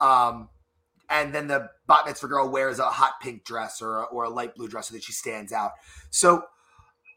Um, 0.00 0.48
and 1.10 1.34
then 1.34 1.46
the 1.46 1.70
bat 1.86 2.00
mitzvah 2.06 2.28
girl 2.28 2.48
wears 2.48 2.78
a 2.78 2.84
hot 2.84 3.14
pink 3.20 3.44
dress 3.44 3.80
or 3.80 4.02
a, 4.02 4.04
or 4.04 4.24
a 4.24 4.28
light 4.28 4.54
blue 4.54 4.68
dress 4.68 4.88
so 4.88 4.94
that 4.94 5.02
she 5.02 5.12
stands 5.12 5.52
out. 5.52 5.72
So 6.10 6.44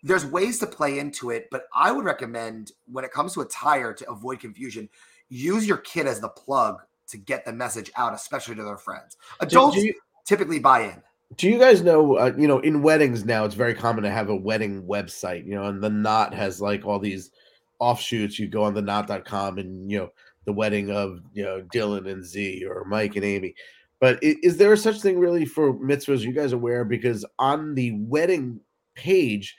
there's 0.04 0.26
ways 0.26 0.60
to 0.60 0.68
play 0.68 1.00
into 1.00 1.30
it, 1.30 1.48
but 1.52 1.66
I 1.76 1.92
would 1.92 2.06
recommend 2.06 2.72
when 2.92 3.06
it 3.06 3.12
comes 3.12 3.34
to 3.34 3.42
attire 3.42 3.94
to 3.94 4.10
avoid 4.10 4.40
confusion, 4.40 4.90
use 5.30 5.68
your 5.68 5.78
kid 5.78 6.08
as 6.08 6.20
the 6.20 6.30
plug 6.30 6.82
to 7.10 7.18
get 7.18 7.46
the 7.46 7.54
message 7.54 7.92
out, 7.96 8.14
especially 8.14 8.56
to 8.56 8.64
their 8.64 8.78
friends. 8.78 9.18
Do- 9.40 9.48
Adults 9.48 9.78
do 9.78 9.86
you, 9.86 9.94
typically 10.26 10.60
buy 10.60 10.84
in. 10.84 11.04
do 11.36 11.50
you 11.50 11.60
guys 11.60 11.82
know? 11.82 12.16
Uh, 12.16 12.32
you 12.38 12.48
know, 12.48 12.60
in 12.60 12.82
weddings 12.82 13.26
now, 13.26 13.46
it's 13.46 13.56
very 13.56 13.74
common 13.74 14.04
to 14.04 14.10
have 14.10 14.30
a 14.30 14.36
wedding 14.36 14.84
website. 14.84 15.46
You 15.46 15.56
know, 15.56 15.66
and 15.66 15.84
the 15.84 15.90
Knot 15.90 16.34
has 16.34 16.62
like 16.62 16.86
all 16.86 17.00
these 17.00 17.32
offshoots. 17.80 18.40
You 18.40 18.48
go 18.48 18.64
on 18.64 18.74
the 18.74 18.82
Knot.com 18.82 19.58
and 19.58 19.92
you 19.92 20.00
know 20.00 20.10
the 20.46 20.54
wedding 20.54 20.90
of 20.90 21.20
you 21.34 21.44
know 21.44 21.62
Dylan 21.74 22.10
and 22.10 22.24
Z 22.24 22.66
or 22.66 22.86
Mike 22.86 23.16
and 23.16 23.26
Amy. 23.26 23.54
But 24.02 24.18
is 24.24 24.58
there 24.58 24.76
such 24.76 25.00
thing 25.00 25.20
really 25.20 25.46
for 25.46 25.76
mitzvahs? 25.76 26.22
You 26.22 26.34
guys 26.34 26.54
aware 26.54 26.84
because 26.84 27.24
on 27.38 27.76
the 27.76 27.92
wedding 28.00 28.60
page, 28.96 29.56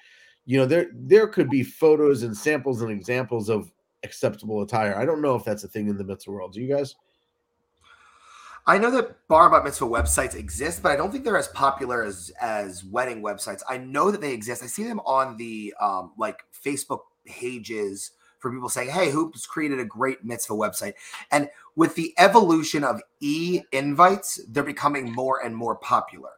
you 0.46 0.58
know, 0.58 0.66
there 0.66 0.88
there 0.92 1.28
could 1.28 1.48
be 1.48 1.62
photos 1.62 2.24
and 2.24 2.36
samples 2.36 2.82
and 2.82 2.90
examples 2.90 3.48
of 3.48 3.72
acceptable 4.02 4.62
attire. 4.62 4.96
I 4.96 5.04
don't 5.04 5.22
know 5.22 5.36
if 5.36 5.44
that's 5.44 5.62
a 5.62 5.68
thing 5.68 5.88
in 5.88 5.96
the 5.96 6.02
mitzvah 6.02 6.32
world. 6.32 6.54
Do 6.54 6.60
you 6.60 6.68
guys? 6.68 6.96
I 8.66 8.78
know 8.78 8.90
that 8.90 9.28
bar 9.28 9.48
bat 9.48 9.62
mitzvah 9.62 9.86
websites 9.86 10.34
exist, 10.34 10.82
but 10.82 10.90
I 10.90 10.96
don't 10.96 11.12
think 11.12 11.24
they're 11.24 11.36
as 11.36 11.48
popular 11.48 12.02
as 12.02 12.32
as 12.40 12.82
wedding 12.82 13.22
websites. 13.22 13.62
I 13.70 13.78
know 13.78 14.10
that 14.10 14.20
they 14.20 14.32
exist. 14.32 14.64
I 14.64 14.66
see 14.66 14.82
them 14.82 14.98
on 15.06 15.36
the 15.36 15.72
um, 15.80 16.14
like 16.18 16.40
Facebook 16.66 17.02
pages 17.24 18.10
for 18.42 18.52
people 18.52 18.68
saying, 18.68 18.90
"Hey, 18.90 19.10
Hoops 19.10 19.46
created 19.46 19.78
a 19.78 19.84
great 19.84 20.24
mitzvah 20.24 20.54
website." 20.54 20.94
And 21.30 21.48
with 21.76 21.94
the 21.94 22.12
evolution 22.18 22.84
of 22.84 23.00
e 23.20 23.62
invites, 23.72 24.40
they're 24.48 24.62
becoming 24.62 25.12
more 25.12 25.42
and 25.42 25.56
more 25.56 25.76
popular. 25.76 26.30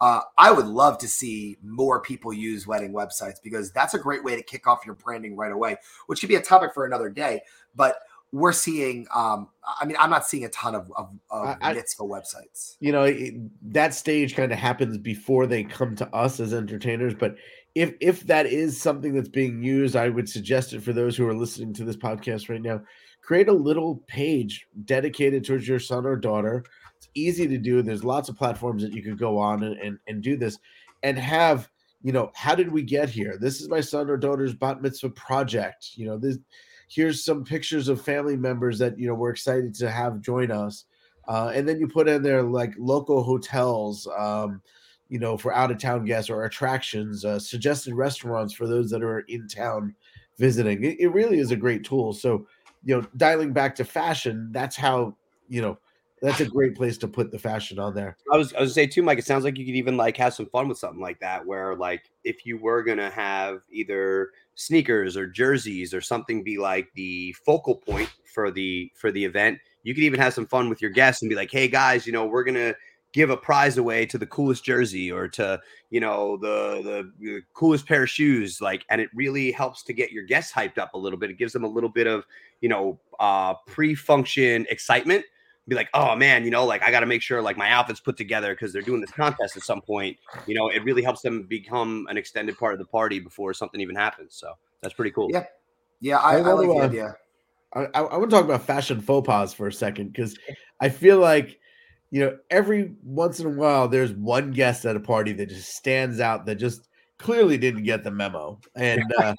Uh, 0.00 0.22
I 0.38 0.50
would 0.50 0.66
love 0.66 0.96
to 0.98 1.08
see 1.08 1.58
more 1.62 2.00
people 2.00 2.32
use 2.32 2.66
wedding 2.66 2.92
websites 2.92 3.36
because 3.42 3.70
that's 3.70 3.92
a 3.92 3.98
great 3.98 4.24
way 4.24 4.34
to 4.34 4.42
kick 4.42 4.66
off 4.66 4.86
your 4.86 4.94
branding 4.94 5.36
right 5.36 5.52
away, 5.52 5.76
which 6.06 6.20
could 6.20 6.30
be 6.30 6.36
a 6.36 6.42
topic 6.42 6.72
for 6.72 6.86
another 6.86 7.10
day. 7.10 7.42
But 7.76 7.98
we're 8.32 8.52
seeing 8.52 9.06
um 9.14 9.48
i 9.80 9.84
mean 9.84 9.96
i'm 9.98 10.10
not 10.10 10.26
seeing 10.26 10.44
a 10.44 10.48
ton 10.50 10.74
of, 10.74 10.90
of, 10.96 11.10
of 11.30 11.56
I- 11.60 11.72
mitzvah 11.72 12.04
websites 12.04 12.76
you 12.80 12.92
know 12.92 13.04
it, 13.04 13.34
that 13.72 13.94
stage 13.94 14.36
kind 14.36 14.52
of 14.52 14.58
happens 14.58 14.98
before 14.98 15.46
they 15.46 15.64
come 15.64 15.96
to 15.96 16.14
us 16.14 16.38
as 16.38 16.54
entertainers 16.54 17.14
but 17.14 17.36
if 17.74 17.94
if 18.00 18.26
that 18.26 18.46
is 18.46 18.80
something 18.80 19.14
that's 19.14 19.28
being 19.28 19.62
used 19.62 19.94
i 19.96 20.08
would 20.08 20.28
suggest 20.28 20.72
it 20.72 20.82
for 20.82 20.92
those 20.92 21.16
who 21.16 21.26
are 21.26 21.34
listening 21.34 21.72
to 21.72 21.84
this 21.84 21.96
podcast 21.96 22.48
right 22.48 22.62
now. 22.62 22.80
Create 23.22 23.48
a 23.48 23.52
little 23.52 24.02
page 24.06 24.66
dedicated 24.86 25.44
towards 25.44 25.68
your 25.68 25.78
son 25.78 26.04
or 26.04 26.16
daughter. 26.16 26.64
It's 26.96 27.08
easy 27.14 27.46
to 27.46 27.58
do. 27.58 27.80
There's 27.82 28.02
lots 28.02 28.28
of 28.28 28.36
platforms 28.36 28.82
that 28.82 28.92
you 28.92 29.02
could 29.02 29.18
go 29.18 29.38
on 29.38 29.62
and 29.62 29.76
and, 29.78 29.98
and 30.08 30.22
do 30.22 30.36
this 30.36 30.58
and 31.02 31.18
have 31.18 31.68
you 32.02 32.12
know 32.12 32.30
how 32.34 32.54
did 32.54 32.72
we 32.72 32.82
get 32.82 33.08
here? 33.10 33.36
This 33.38 33.60
is 33.60 33.68
my 33.68 33.80
son 33.80 34.10
or 34.10 34.16
daughter's 34.16 34.54
bat 34.54 34.82
mitzvah 34.82 35.10
project. 35.10 35.90
You 35.94 36.06
know 36.06 36.18
this 36.18 36.38
here's 36.88 37.24
some 37.24 37.44
pictures 37.44 37.88
of 37.88 38.02
family 38.02 38.36
members 38.36 38.78
that 38.78 38.98
you 38.98 39.06
know 39.06 39.14
we're 39.14 39.30
excited 39.30 39.74
to 39.76 39.90
have 39.90 40.20
join 40.20 40.50
us. 40.50 40.84
Uh, 41.28 41.52
and 41.54 41.68
then 41.68 41.78
you 41.78 41.86
put 41.86 42.08
in 42.08 42.22
there 42.22 42.42
like 42.42 42.72
local 42.78 43.22
hotels 43.22 44.08
um, 44.18 44.60
you 45.10 45.18
know 45.18 45.36
for 45.36 45.52
out 45.52 45.70
of 45.70 45.78
town 45.78 46.04
guests 46.06 46.30
or 46.30 46.44
attractions 46.44 47.24
uh, 47.24 47.38
suggested 47.38 47.92
restaurants 47.94 48.54
for 48.54 48.66
those 48.66 48.88
that 48.90 49.02
are 49.02 49.20
in 49.20 49.46
town 49.46 49.94
visiting 50.38 50.82
it, 50.82 50.98
it 50.98 51.08
really 51.08 51.38
is 51.38 51.50
a 51.50 51.56
great 51.56 51.84
tool 51.84 52.14
so 52.14 52.46
you 52.84 52.96
know 52.96 53.06
dialing 53.18 53.52
back 53.52 53.74
to 53.74 53.84
fashion 53.84 54.48
that's 54.52 54.76
how 54.76 55.14
you 55.48 55.60
know 55.60 55.76
that's 56.22 56.40
a 56.40 56.46
great 56.46 56.74
place 56.76 56.98
to 56.98 57.08
put 57.08 57.30
the 57.30 57.38
fashion 57.38 57.78
on 57.78 57.94
there 57.94 58.16
I 58.32 58.36
was 58.36 58.52
I 58.54 58.60
was 58.60 58.74
say 58.74 58.86
too, 58.86 59.02
Mike. 59.02 59.18
It 59.18 59.24
sounds 59.24 59.44
like 59.44 59.56
you 59.56 59.64
could 59.64 59.74
even 59.74 59.96
like 59.96 60.16
have 60.18 60.34
some 60.34 60.46
fun 60.46 60.68
with 60.68 60.78
something 60.78 61.00
like 61.00 61.18
that, 61.20 61.44
where 61.44 61.74
like 61.74 62.10
if 62.24 62.44
you 62.44 62.58
were 62.58 62.82
gonna 62.82 63.10
have 63.10 63.60
either 63.70 64.30
sneakers 64.54 65.16
or 65.16 65.26
jerseys 65.26 65.94
or 65.94 66.00
something 66.00 66.44
be 66.44 66.58
like 66.58 66.88
the 66.94 67.34
focal 67.44 67.74
point 67.74 68.10
for 68.26 68.50
the 68.50 68.90
for 68.94 69.10
the 69.10 69.24
event, 69.24 69.58
you 69.82 69.94
could 69.94 70.04
even 70.04 70.20
have 70.20 70.34
some 70.34 70.46
fun 70.46 70.68
with 70.68 70.82
your 70.82 70.90
guests 70.90 71.22
and 71.22 71.28
be 71.28 71.34
like, 71.34 71.50
hey 71.50 71.68
guys, 71.68 72.06
you 72.06 72.12
know, 72.12 72.26
we're 72.26 72.44
gonna 72.44 72.74
give 73.12 73.30
a 73.30 73.36
prize 73.36 73.76
away 73.76 74.06
to 74.06 74.18
the 74.18 74.26
coolest 74.26 74.64
jersey 74.64 75.10
or 75.10 75.28
to 75.28 75.60
you 75.90 76.00
know 76.00 76.36
the, 76.36 76.80
the 76.82 77.12
the 77.20 77.42
coolest 77.54 77.86
pair 77.86 78.04
of 78.04 78.10
shoes 78.10 78.60
like 78.60 78.84
and 78.90 79.00
it 79.00 79.10
really 79.14 79.50
helps 79.50 79.82
to 79.82 79.92
get 79.92 80.12
your 80.12 80.24
guests 80.24 80.52
hyped 80.52 80.78
up 80.78 80.94
a 80.94 80.98
little 80.98 81.18
bit 81.18 81.30
it 81.30 81.38
gives 81.38 81.52
them 81.52 81.64
a 81.64 81.68
little 81.68 81.88
bit 81.88 82.06
of 82.06 82.24
you 82.60 82.68
know 82.68 82.98
uh 83.18 83.54
pre-function 83.66 84.66
excitement 84.70 85.24
be 85.70 85.76
like, 85.76 85.88
oh 85.94 86.14
man, 86.14 86.44
you 86.44 86.50
know, 86.50 86.66
like 86.66 86.82
I 86.82 86.90
got 86.90 87.00
to 87.00 87.06
make 87.06 87.22
sure 87.22 87.40
like 87.40 87.56
my 87.56 87.70
outfit's 87.70 88.00
put 88.00 88.16
together 88.16 88.54
because 88.54 88.72
they're 88.72 88.82
doing 88.82 89.00
this 89.00 89.12
contest 89.12 89.56
at 89.56 89.62
some 89.62 89.80
point. 89.80 90.18
You 90.46 90.54
know, 90.54 90.68
it 90.68 90.84
really 90.84 91.02
helps 91.02 91.22
them 91.22 91.44
become 91.44 92.06
an 92.10 92.18
extended 92.18 92.58
part 92.58 92.74
of 92.74 92.78
the 92.78 92.84
party 92.84 93.20
before 93.20 93.54
something 93.54 93.80
even 93.80 93.96
happens. 93.96 94.34
So 94.34 94.52
that's 94.82 94.92
pretty 94.92 95.12
cool. 95.12 95.28
Yeah. 95.30 95.44
yeah 96.00 96.18
i, 96.18 96.36
I 96.36 96.38
I 96.40 96.52
like 96.52 96.68
the 96.68 96.74
uh, 96.74 96.86
idea 96.86 97.16
I, 97.72 97.80
I, 97.94 98.00
I 98.00 98.16
want 98.16 98.30
to 98.30 98.36
talk 98.36 98.44
about 98.44 98.62
fashion 98.62 99.00
faux 99.00 99.24
pas 99.24 99.54
for 99.54 99.68
a 99.68 99.72
second 99.72 100.12
because 100.12 100.36
I 100.80 100.88
feel 100.88 101.18
like 101.18 101.59
you 102.10 102.20
know 102.20 102.36
every 102.50 102.92
once 103.02 103.40
in 103.40 103.46
a 103.46 103.50
while 103.50 103.88
there's 103.88 104.12
one 104.12 104.50
guest 104.50 104.84
at 104.84 104.96
a 104.96 105.00
party 105.00 105.32
that 105.32 105.48
just 105.48 105.74
stands 105.74 106.20
out 106.20 106.46
that 106.46 106.56
just 106.56 106.88
clearly 107.18 107.58
didn't 107.58 107.84
get 107.84 108.02
the 108.02 108.10
memo, 108.10 108.58
and 108.74 109.02
uh, 109.18 109.34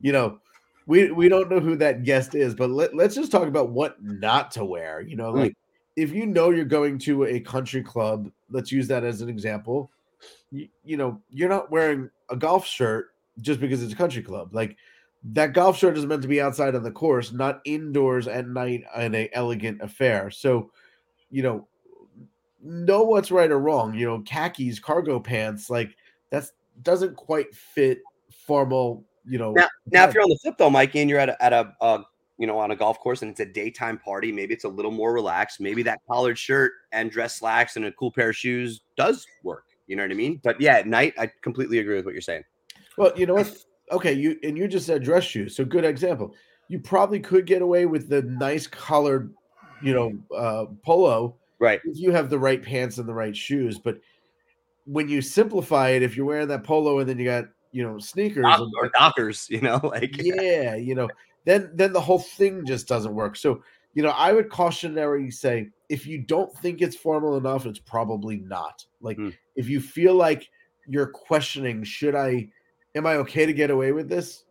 you 0.00 0.12
know 0.12 0.40
we 0.86 1.10
we 1.10 1.28
don't 1.28 1.50
know 1.50 1.60
who 1.60 1.76
that 1.76 2.04
guest 2.04 2.34
is, 2.34 2.54
but 2.54 2.70
let, 2.70 2.94
let's 2.94 3.14
just 3.14 3.32
talk 3.32 3.48
about 3.48 3.70
what 3.70 4.02
not 4.02 4.50
to 4.52 4.64
wear. 4.64 5.00
You 5.00 5.16
know, 5.16 5.30
like 5.30 5.56
if 5.96 6.12
you 6.12 6.26
know 6.26 6.50
you're 6.50 6.64
going 6.64 6.98
to 7.00 7.24
a 7.24 7.40
country 7.40 7.82
club, 7.82 8.30
let's 8.50 8.70
use 8.70 8.86
that 8.88 9.04
as 9.04 9.20
an 9.20 9.28
example. 9.28 9.90
You, 10.50 10.68
you 10.84 10.96
know, 10.96 11.20
you're 11.30 11.48
not 11.48 11.70
wearing 11.70 12.10
a 12.30 12.36
golf 12.36 12.66
shirt 12.66 13.08
just 13.40 13.60
because 13.60 13.82
it's 13.82 13.92
a 13.92 13.96
country 13.96 14.22
club. 14.22 14.54
Like 14.54 14.76
that 15.32 15.52
golf 15.52 15.76
shirt 15.76 15.98
is 15.98 16.06
meant 16.06 16.22
to 16.22 16.28
be 16.28 16.40
outside 16.40 16.74
on 16.74 16.84
the 16.84 16.90
course, 16.90 17.32
not 17.32 17.60
indoors 17.64 18.28
at 18.28 18.46
night 18.46 18.84
in 18.96 19.14
a 19.14 19.28
elegant 19.32 19.82
affair. 19.82 20.30
So, 20.30 20.70
you 21.30 21.42
know, 21.42 21.66
know 22.66 23.02
what's 23.02 23.30
right 23.30 23.50
or 23.50 23.58
wrong. 23.58 23.94
You 23.94 24.06
know, 24.06 24.22
khakis, 24.22 24.78
cargo 24.78 25.20
pants, 25.20 25.70
like 25.70 25.96
that's 26.30 26.52
doesn't 26.82 27.16
quite 27.16 27.54
fit 27.54 28.00
formal. 28.30 29.04
You 29.24 29.38
know, 29.38 29.52
Now, 29.52 29.68
now 29.90 30.08
if 30.08 30.14
you're 30.14 30.22
on 30.22 30.28
the 30.28 30.38
flip 30.42 30.56
though, 30.58 30.70
Mikey, 30.70 31.00
and 31.00 31.10
you're 31.10 31.18
at 31.18 31.30
a, 31.30 31.42
at 31.42 31.52
a 31.52 31.74
uh, 31.80 32.02
you 32.38 32.46
know 32.46 32.58
on 32.58 32.70
a 32.70 32.76
golf 32.76 33.00
course 33.00 33.22
and 33.22 33.30
it's 33.30 33.40
a 33.40 33.46
daytime 33.46 33.98
party, 33.98 34.30
maybe 34.32 34.54
it's 34.54 34.64
a 34.64 34.68
little 34.68 34.90
more 34.90 35.12
relaxed. 35.12 35.60
Maybe 35.60 35.82
that 35.84 36.00
collared 36.08 36.38
shirt 36.38 36.72
and 36.92 37.10
dress 37.10 37.36
slacks 37.36 37.76
and 37.76 37.84
a 37.86 37.92
cool 37.92 38.10
pair 38.10 38.30
of 38.30 38.36
shoes 38.36 38.82
does 38.96 39.26
work. 39.42 39.64
You 39.86 39.96
know 39.96 40.02
what 40.02 40.10
I 40.10 40.14
mean? 40.14 40.40
But 40.42 40.60
yeah, 40.60 40.76
at 40.76 40.86
night, 40.86 41.14
I 41.18 41.30
completely 41.42 41.78
agree 41.78 41.96
with 41.96 42.04
what 42.04 42.14
you're 42.14 42.20
saying. 42.20 42.44
Well, 42.96 43.12
you 43.16 43.26
know 43.26 43.34
what? 43.34 43.56
Okay, 43.92 44.12
you 44.12 44.38
and 44.42 44.56
you 44.56 44.68
just 44.68 44.86
said 44.86 45.02
dress 45.02 45.24
shoes, 45.24 45.56
so 45.56 45.64
good 45.64 45.84
example. 45.84 46.34
You 46.68 46.80
probably 46.80 47.20
could 47.20 47.46
get 47.46 47.62
away 47.62 47.86
with 47.86 48.08
the 48.08 48.22
nice 48.22 48.66
colored, 48.66 49.32
you 49.80 49.94
know, 49.94 50.36
uh, 50.36 50.66
polo 50.84 51.36
Right. 51.58 51.80
if 51.84 51.98
you 51.98 52.12
have 52.12 52.28
the 52.30 52.38
right 52.38 52.62
pants 52.62 52.98
and 52.98 53.08
the 53.08 53.14
right 53.14 53.36
shoes. 53.36 53.78
But 53.78 53.98
when 54.84 55.08
you 55.08 55.20
simplify 55.22 55.90
it, 55.90 56.02
if 56.02 56.16
you're 56.16 56.26
wearing 56.26 56.48
that 56.48 56.64
polo 56.64 56.98
and 56.98 57.08
then 57.08 57.18
you 57.18 57.24
got 57.24 57.46
you 57.72 57.82
know 57.82 57.98
sneakers, 57.98 58.44
Doc- 58.44 58.68
or 58.78 58.90
Dockers, 58.90 59.48
you 59.50 59.60
know, 59.60 59.80
like 59.84 60.16
yeah, 60.22 60.74
you 60.76 60.94
know, 60.94 61.08
then 61.44 61.70
then 61.74 61.92
the 61.92 62.00
whole 62.00 62.18
thing 62.20 62.64
just 62.66 62.86
doesn't 62.88 63.14
work. 63.14 63.36
So 63.36 63.62
you 63.94 64.02
know, 64.02 64.10
I 64.10 64.32
would 64.32 64.50
cautionary 64.50 65.30
say 65.30 65.70
if 65.88 66.06
you 66.06 66.18
don't 66.18 66.54
think 66.58 66.82
it's 66.82 66.96
formal 66.96 67.36
enough, 67.36 67.64
it's 67.66 67.78
probably 67.78 68.36
not. 68.38 68.84
Like 69.00 69.16
Hmm. 69.16 69.30
if 69.56 69.68
you 69.68 69.80
feel 69.80 70.14
like 70.14 70.48
you're 70.86 71.06
questioning, 71.06 71.82
should 71.82 72.14
I, 72.14 72.48
am 72.94 73.06
I 73.06 73.14
okay 73.16 73.46
to 73.46 73.52
get 73.52 73.70
away 73.70 73.92
with 73.92 74.08
this? 74.08 74.44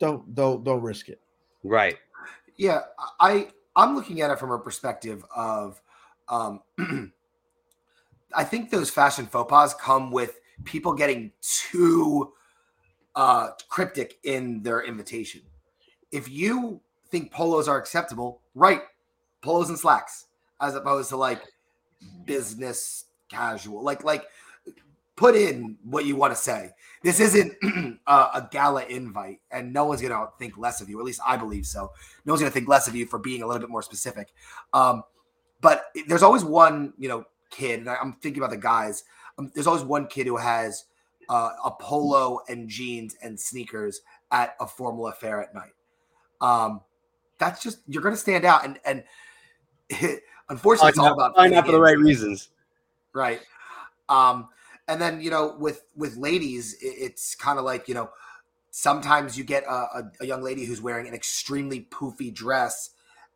Don't 0.00 0.34
don't 0.34 0.64
don't 0.64 0.80
risk 0.82 1.08
it. 1.10 1.20
right. 1.62 1.96
yeah 2.56 2.80
i 3.20 3.48
i'm 3.76 3.94
looking 3.94 4.20
at 4.22 4.30
it 4.30 4.38
from 4.38 4.50
a 4.50 4.58
perspective 4.58 5.24
of 5.36 5.80
um 6.30 6.60
i 8.34 8.42
think 8.44 8.70
those 8.70 8.88
fashion 8.88 9.26
faux 9.26 9.50
pas 9.50 9.74
come 9.74 10.10
with 10.10 10.40
people 10.64 10.94
getting 10.94 11.32
too 11.40 12.32
uh 13.16 13.50
cryptic 13.68 14.18
in 14.24 14.62
their 14.62 14.82
invitation. 14.82 15.40
If 16.12 16.28
you 16.28 16.80
think 17.10 17.32
polos 17.32 17.68
are 17.68 17.76
acceptable 17.78 18.40
right 18.54 18.82
polos 19.42 19.68
and 19.68 19.78
slacks 19.78 20.26
as 20.60 20.74
opposed 20.74 21.08
to 21.08 21.16
like 21.16 21.42
business 22.24 23.06
casual 23.28 23.82
like 23.82 24.04
like 24.04 24.24
put 25.16 25.34
in 25.34 25.76
what 25.84 26.06
you 26.06 26.16
want 26.16 26.32
to 26.32 26.40
say. 26.40 26.70
This 27.02 27.20
isn't 27.20 27.52
a, 28.06 28.12
a 28.12 28.48
gala 28.50 28.84
invite 28.86 29.40
and 29.50 29.72
no 29.72 29.84
one's 29.84 30.00
gonna 30.00 30.28
think 30.38 30.56
less 30.56 30.80
of 30.80 30.88
you 30.88 30.98
at 30.98 31.04
least 31.04 31.20
i 31.26 31.36
believe 31.36 31.66
so. 31.66 31.92
No 32.24 32.32
one's 32.32 32.40
gonna 32.40 32.52
think 32.52 32.68
less 32.68 32.86
of 32.88 32.94
you 32.94 33.06
for 33.06 33.18
being 33.18 33.42
a 33.42 33.46
little 33.46 33.60
bit 33.60 33.70
more 33.70 33.82
specific. 33.82 34.32
Um 34.72 35.02
but 35.60 35.86
there's 36.08 36.22
always 36.22 36.44
one 36.44 36.92
you 36.98 37.08
know 37.08 37.24
kid 37.50 37.80
and 37.80 37.90
I- 37.90 37.96
i'm 38.00 38.14
thinking 38.22 38.40
about 38.42 38.50
the 38.50 38.56
guys 38.56 39.04
um, 39.38 39.50
there's 39.54 39.66
always 39.66 39.82
one 39.84 40.06
kid 40.06 40.26
who 40.26 40.36
has 40.36 40.84
uh, 41.28 41.50
a 41.64 41.70
polo 41.70 42.40
and 42.48 42.68
jeans 42.68 43.16
and 43.22 43.38
sneakers 43.38 44.00
at 44.32 44.56
a 44.60 44.66
formal 44.66 45.06
affair 45.08 45.40
at 45.40 45.54
night. 45.54 45.72
Um 46.40 46.80
that's 47.38 47.62
just 47.62 47.78
you're 47.88 48.02
gonna 48.02 48.16
stand 48.16 48.44
out 48.44 48.64
and 48.64 48.78
and 48.84 49.04
unfortunately 50.48 50.90
it's 50.90 50.98
all 50.98 51.12
about 51.14 51.36
not 51.50 51.66
for 51.66 51.72
the 51.72 51.80
right 51.80 51.98
reasons. 51.98 52.48
right. 53.12 53.40
Um 54.08 54.48
and 54.88 55.00
then 55.00 55.20
you 55.20 55.30
know 55.30 55.56
with 55.58 55.84
with 55.96 56.16
ladies 56.16 56.74
i- 56.82 56.86
it's 56.98 57.34
kind 57.34 57.58
of 57.58 57.64
like 57.64 57.88
you 57.88 57.94
know 57.94 58.10
sometimes 58.72 59.36
you 59.38 59.44
get 59.44 59.64
a, 59.64 59.70
a, 59.72 60.12
a 60.20 60.26
young 60.26 60.42
lady 60.42 60.64
who's 60.64 60.80
wearing 60.80 61.06
an 61.08 61.14
extremely 61.14 61.82
poofy 61.90 62.32
dress 62.32 62.90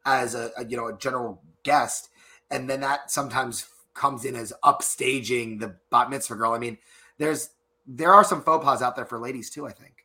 as 0.05 0.35
a, 0.35 0.51
a 0.57 0.65
you 0.67 0.77
know 0.77 0.87
a 0.89 0.99
general 0.99 1.41
guest 1.63 2.09
and 2.51 2.69
then 2.69 2.81
that 2.81 3.11
sometimes 3.11 3.67
comes 3.95 4.25
in 4.25 4.35
as 4.35 4.53
upstaging 4.65 5.61
the 5.61 5.77
bat 5.91 6.11
mitzvah 6.11 6.35
girl 6.35 6.53
i 6.53 6.59
mean 6.59 6.77
there's 7.19 7.51
there 7.87 8.13
are 8.13 8.25
some 8.25 8.43
faux 8.43 8.65
pas 8.65 8.83
out 8.83 8.97
there 8.97 9.05
for 9.05 9.19
ladies 9.19 9.51
too 9.51 9.67
i 9.67 9.73
think 9.73 10.05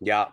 Yeah. 0.00 0.26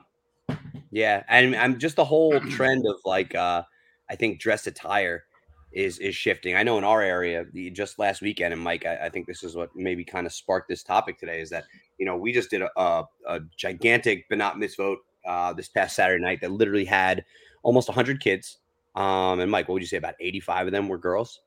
Yeah. 0.91 1.23
And 1.29 1.55
I'm 1.55 1.77
just 1.77 1.95
the 1.95 2.05
whole 2.05 2.39
trend 2.39 2.85
of 2.87 2.95
like 3.05 3.35
uh 3.35 3.63
I 4.09 4.15
think 4.15 4.39
dress 4.39 4.65
attire 4.65 5.25
is 5.71 5.99
is 5.99 6.15
shifting. 6.15 6.55
I 6.55 6.63
know 6.63 6.79
in 6.79 6.83
our 6.83 7.01
area, 7.03 7.45
just 7.71 7.99
last 7.99 8.21
weekend, 8.21 8.53
and 8.53 8.61
Mike, 8.61 8.85
I, 8.87 9.05
I 9.05 9.09
think 9.09 9.27
this 9.27 9.43
is 9.43 9.55
what 9.55 9.69
maybe 9.75 10.03
kind 10.03 10.25
of 10.25 10.33
sparked 10.33 10.67
this 10.67 10.81
topic 10.81 11.19
today 11.19 11.41
is 11.41 11.51
that 11.51 11.65
you 11.99 12.05
know 12.07 12.17
we 12.17 12.33
just 12.33 12.49
did 12.49 12.63
a, 12.63 12.69
a, 12.75 13.05
a 13.27 13.39
gigantic 13.55 14.27
Banat 14.29 14.55
mitzvot 14.55 14.97
uh, 15.27 15.53
this 15.53 15.69
past 15.69 15.95
Saturday 15.95 16.23
night 16.23 16.41
that 16.41 16.51
literally 16.51 16.85
had 16.85 17.23
almost 17.61 17.87
100 17.87 18.19
kids. 18.19 18.57
Um, 18.95 19.39
and 19.39 19.49
Mike, 19.51 19.67
what 19.67 19.73
would 19.73 19.81
you 19.81 19.87
say 19.87 19.97
about 19.97 20.15
85 20.19 20.67
of 20.67 20.73
them 20.73 20.87
were 20.87 20.97
girls? 20.97 21.41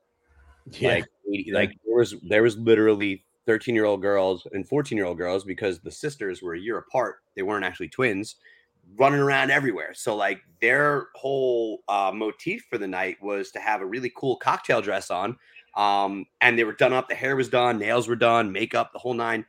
Yeah. 0.71 0.95
Like, 0.95 1.05
80, 1.31 1.51
like 1.51 1.77
there 1.85 1.95
was 1.95 2.15
there 2.23 2.43
was 2.43 2.57
literally 2.57 3.25
13 3.45 3.75
year 3.75 3.85
old 3.85 4.01
girls 4.01 4.47
and 4.53 4.67
14 4.67 4.97
year 4.97 5.05
old 5.05 5.17
girls 5.17 5.43
because 5.43 5.79
the 5.79 5.91
sisters 5.91 6.41
were 6.41 6.53
a 6.53 6.59
year 6.59 6.77
apart. 6.77 7.17
They 7.35 7.41
weren't 7.41 7.65
actually 7.65 7.89
twins 7.89 8.35
running 8.97 9.19
around 9.19 9.51
everywhere. 9.51 9.93
So 9.93 10.15
like 10.15 10.41
their 10.61 11.07
whole 11.15 11.83
uh, 11.87 12.11
motif 12.13 12.65
for 12.69 12.77
the 12.77 12.87
night 12.87 13.17
was 13.21 13.51
to 13.51 13.59
have 13.59 13.81
a 13.81 13.85
really 13.85 14.11
cool 14.15 14.35
cocktail 14.37 14.81
dress 14.81 15.09
on. 15.09 15.37
Um, 15.75 16.25
and 16.41 16.57
they 16.57 16.63
were 16.63 16.73
done 16.73 16.93
up. 16.93 17.09
The 17.09 17.15
hair 17.15 17.35
was 17.35 17.49
done, 17.49 17.79
nails 17.79 18.07
were 18.07 18.15
done, 18.15 18.51
makeup, 18.51 18.91
the 18.93 18.99
whole 18.99 19.13
nine. 19.13 19.45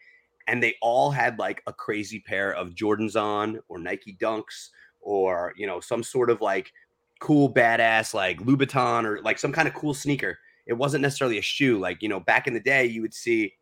And 0.47 0.63
they 0.63 0.77
all 0.81 1.11
had 1.11 1.39
like 1.39 1.63
a 1.67 1.73
crazy 1.73 2.21
pair 2.21 2.53
of 2.53 2.71
Jordans 2.71 3.21
on 3.21 3.61
or 3.69 3.79
Nike 3.79 4.17
Dunks 4.21 4.71
or, 5.01 5.53
you 5.57 5.67
know, 5.67 5.81
some 5.81 6.03
sort 6.03 6.31
of 6.31 6.41
like 6.41 6.73
cool 7.25 7.53
badass 7.53 8.13
like 8.13 8.39
Louboutin 8.41 9.05
or 9.05 9.21
like 9.23 9.39
some 9.39 9.51
kind 9.51 9.67
of 9.67 9.73
cool 9.73 9.95
sneaker. 9.95 10.39
It 10.67 10.75
wasn't 10.75 11.03
necessarily 11.03 11.39
a 11.39 11.43
shoe. 11.43 11.79
Like, 11.79 12.03
you 12.03 12.09
know, 12.09 12.21
back 12.21 12.47
in 12.47 12.53
the 12.53 12.61
day, 12.61 12.85
you 12.85 13.01
would 13.01 13.15
see 13.15 13.55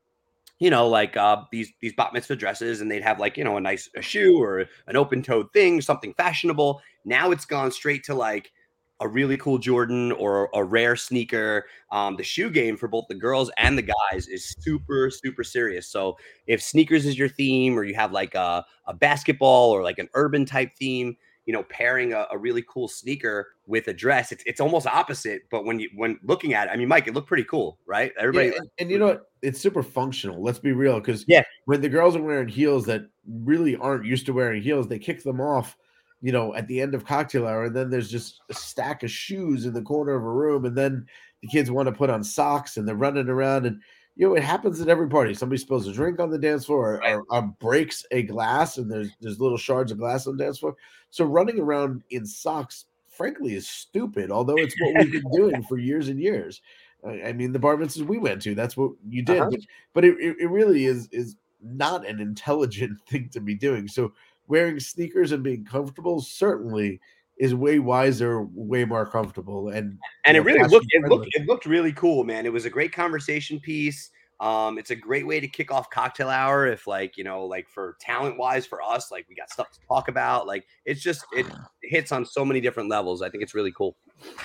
you 0.59 0.71
know, 0.71 0.87
like 0.87 1.17
uh, 1.17 1.43
these 1.51 1.73
these 1.81 1.93
bat 1.93 2.13
mitzvah 2.13 2.37
dresses, 2.37 2.81
and 2.81 2.89
they'd 2.89 3.03
have 3.03 3.19
like 3.19 3.37
you 3.37 3.43
know 3.43 3.57
a 3.57 3.61
nice 3.61 3.91
a 3.97 4.03
shoe 4.03 4.41
or 4.41 4.65
an 4.87 4.95
open 4.95 5.21
toed 5.21 5.53
thing, 5.53 5.81
something 5.81 6.15
fashionable. 6.15 6.81
Now 7.05 7.33
it's 7.33 7.45
gone 7.45 7.73
straight 7.73 8.05
to 8.05 8.15
like 8.15 8.53
a 9.01 9.09
really 9.09 9.37
cool 9.37 9.59
Jordan 9.59 10.13
or 10.13 10.49
a 10.55 10.63
rare 10.63 10.95
sneaker. 10.95 11.67
Um, 11.91 12.15
the 12.15 12.23
shoe 12.23 12.49
game 12.49 12.77
for 12.77 12.87
both 12.87 13.07
the 13.09 13.17
girls 13.17 13.51
and 13.57 13.77
the 13.77 13.83
guys 13.83 14.29
is 14.29 14.55
super 14.61 15.11
super 15.11 15.43
serious. 15.43 15.89
So 15.89 16.17
if 16.47 16.63
sneakers 16.63 17.07
is 17.07 17.19
your 17.19 17.29
theme, 17.29 17.77
or 17.77 17.83
you 17.83 17.97
have 17.97 18.13
like 18.13 18.37
a, 18.37 18.65
a 18.87 18.95
basketball 18.95 19.73
or 19.73 19.83
like 19.83 19.99
an 19.99 20.09
urban 20.15 20.47
type 20.47 20.71
theme, 20.79 21.17
you 21.47 21.53
know, 21.53 21.65
pairing 21.65 22.13
a, 22.13 22.27
a, 22.31 22.39
really 22.39 22.65
cool 22.69 22.87
sneaker 22.87 23.49
with 23.67 23.89
a 23.89 23.93
dress, 23.93 24.31
it's, 24.31 24.45
it's 24.47 24.61
almost 24.61 24.87
opposite. 24.87 25.43
But 25.51 25.65
when 25.65 25.81
you 25.81 25.89
when 25.95 26.19
looking 26.23 26.55
at 26.55 26.69
it, 26.69 26.71
I 26.71 26.77
mean, 26.77 26.89
Mike, 26.89 27.09
it 27.09 27.15
looked 27.15 27.29
pretty 27.29 27.45
cool, 27.45 27.79
right? 27.87 28.13
Everybody, 28.19 28.49
yeah, 28.49 28.59
and, 28.59 28.71
and, 28.79 28.91
you 28.91 28.99
know 28.99 29.07
what? 29.07 29.31
It's 29.43 29.61
super 29.61 29.83
functional. 29.83 30.43
Let's 30.43 30.61
be 30.61 30.73
real, 30.73 31.01
because 31.01 31.25
yeah, 31.27 31.43
when 31.65 31.81
the 31.81 31.89
girls 31.89 32.15
are 32.15 32.23
wearing 32.23 32.49
heels 32.49 32.87
that 32.87 33.03
really 33.27 33.77
aren't 33.77 34.05
used 34.05 34.27
to 34.27 34.33
wearing 34.33 34.63
heels, 34.63 34.87
they 34.87 34.99
kick 34.99 35.23
them 35.23 35.41
off, 35.41 35.77
you 36.21 36.33
know, 36.33 36.55
at 36.55 36.69
the 36.69 36.81
end 36.81 36.95
of 36.95 37.05
cocktail 37.05 37.47
hour, 37.47 37.65
and 37.65 37.77
then 37.77 37.91
there's 37.91 38.11
just 38.11 38.41
a 38.51 38.55
stack 38.55 39.03
of 39.03 39.11
shoes 39.11 39.67
in 39.67 39.73
the 39.73 39.83
corner 39.83 40.15
of 40.15 40.23
a 40.23 40.31
room, 40.31 40.65
and 40.65 40.77
then 40.77 41.07
the 41.43 41.49
kids 41.49 41.71
want 41.71 41.87
to 41.87 41.93
put 41.93 42.11
on 42.11 42.23
socks, 42.23 42.77
and 42.77 42.87
they're 42.87 42.95
running 42.95 43.29
around 43.29 43.67
and 43.67 43.81
you 44.15 44.29
know, 44.29 44.35
it 44.35 44.43
happens 44.43 44.81
at 44.81 44.89
every 44.89 45.09
party. 45.09 45.35
Somebody 45.35 45.59
spills 45.59 45.87
a 45.87 45.93
drink 45.93 46.21
on 46.21 46.31
the 46.31 46.39
dance 46.39 46.67
floor 46.67 47.01
or, 47.03 47.09
or, 47.09 47.25
or, 47.31 47.43
breaks 47.61 48.05
a 48.11 48.23
glass, 48.23 48.77
and 48.77 48.91
there's 48.91 49.11
there's 49.21 49.41
little 49.41 49.57
shards 49.57 49.91
of 49.91 49.99
glass 49.99 50.27
on 50.27 50.37
the 50.37 50.45
dance 50.45 50.59
floor. 50.59 50.77
So 51.11 51.25
running 51.25 51.59
around 51.59 52.03
in 52.11 52.27
socks, 52.27 52.87
frankly, 53.09 53.55
is 53.55 53.67
stupid. 53.67 54.31
Although 54.31 54.57
it's 54.57 54.75
what 54.81 55.05
we've 55.05 55.13
been 55.13 55.31
doing 55.33 55.63
for 55.63 55.79
years 55.79 56.09
and 56.09 56.21
years. 56.21 56.61
I 57.05 57.33
mean, 57.33 57.51
the 57.53 57.59
bar 57.59 57.77
mitzvahs 57.77 58.07
we 58.07 58.19
went 58.19 58.43
to, 58.43 58.55
that's 58.55 58.77
what 58.77 58.93
you 59.09 59.23
did. 59.23 59.41
Uh-huh. 59.41 59.51
But, 59.51 59.61
but 59.93 60.05
it, 60.05 60.37
it 60.39 60.49
really 60.49 60.87
is 60.87 61.09
is 61.11 61.37
not 61.63 62.07
an 62.07 62.21
intelligent 62.21 63.01
thing 63.09 63.29
to 63.33 63.41
be 63.41 63.55
doing. 63.55 63.89
So 63.89 64.13
wearing 64.47 64.79
sneakers 64.79 65.33
and 65.33 65.43
being 65.43 65.65
comfortable 65.65 66.21
certainly 66.21 67.01
is 67.39 67.55
way 67.55 67.79
wiser, 67.79 68.43
way 68.55 68.85
more 68.85 69.07
comfortable, 69.07 69.69
and 69.69 69.99
and 70.25 70.37
it 70.37 70.41
know, 70.41 70.45
really 70.45 70.69
looked 70.69 70.87
it 70.91 71.03
looked 71.09 71.29
it 71.33 71.47
looked 71.47 71.67
really 71.67 71.93
cool, 71.93 72.25
man. 72.25 72.47
It 72.47 72.53
was 72.53 72.65
a 72.65 72.71
great 72.71 72.93
conversation 72.93 73.61
piece. 73.61 74.11
Um, 74.41 74.77
it's 74.77 74.91
a 74.91 74.97
great 74.97 75.25
way 75.27 75.39
to 75.39 75.47
kick 75.47 75.71
off 75.71 75.89
cocktail 75.89 76.29
hour 76.29 76.67
if 76.67 76.87
like 76.87 77.17
you 77.17 77.25
know 77.25 77.45
like 77.45 77.69
for 77.69 77.97
talent 78.01 78.39
wise 78.39 78.67
for 78.67 78.83
us 78.83 79.13
like 79.13 79.27
we 79.29 79.35
got 79.35 79.51
stuff 79.51 79.71
to 79.73 79.79
talk 79.89 80.09
about. 80.09 80.47
Like 80.47 80.67
it's 80.85 81.01
just 81.01 81.25
it 81.33 81.47
hits 81.83 82.13
on 82.13 82.25
so 82.27 82.45
many 82.45 82.61
different 82.61 82.89
levels. 82.89 83.23
I 83.23 83.31
think 83.31 83.43
it's 83.43 83.55
really 83.55 83.73
cool. 83.73 83.97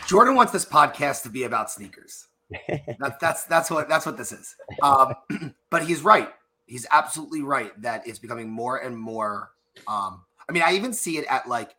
Jordan 0.08 0.36
wants 0.36 0.52
this 0.52 0.66
podcast 0.66 1.24
to 1.24 1.30
be 1.30 1.44
about 1.44 1.72
sneakers. 1.72 2.28
That, 3.00 3.20
that's 3.20 3.44
that's 3.44 3.70
what 3.70 3.90
that's 3.90 4.06
what 4.06 4.18
this 4.18 4.32
is. 4.32 4.56
Um, 4.82 5.14
but 5.70 5.86
he's 5.86 6.02
right. 6.02 6.30
He's 6.66 6.86
absolutely 6.92 7.42
right 7.42 7.80
that 7.82 8.08
it's 8.08 8.20
becoming 8.20 8.50
more 8.50 8.78
and 8.78 8.98
more 8.98 9.52
um, 9.88 10.24
i 10.50 10.52
mean 10.52 10.64
i 10.64 10.74
even 10.74 10.94
see 10.94 11.18
it 11.18 11.26
at 11.30 11.48
like 11.48 11.76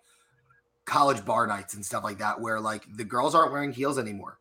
college 0.89 1.25
bar 1.25 1.47
nights 1.47 1.75
and 1.75 1.85
stuff 1.85 2.03
like 2.03 2.19
that 2.19 2.41
where 2.41 2.59
like 2.59 2.85
the 2.97 3.05
girls 3.05 3.35
aren't 3.35 3.53
wearing 3.53 3.73
heels 3.73 3.99
anymore. 3.99 4.39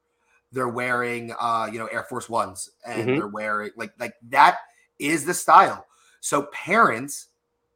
They're 0.51 0.69
wearing 0.69 1.33
uh 1.39 1.69
you 1.71 1.77
know 1.77 1.87
air 1.87 2.03
force 2.03 2.29
ones 2.29 2.71
and 2.85 3.01
mm-hmm. 3.01 3.19
they're 3.19 3.27
wearing 3.27 3.71
like 3.75 3.91
like 3.99 4.15
that 4.29 4.57
is 4.97 5.25
the 5.25 5.33
style. 5.33 5.85
So 6.21 6.43
parents 6.53 7.27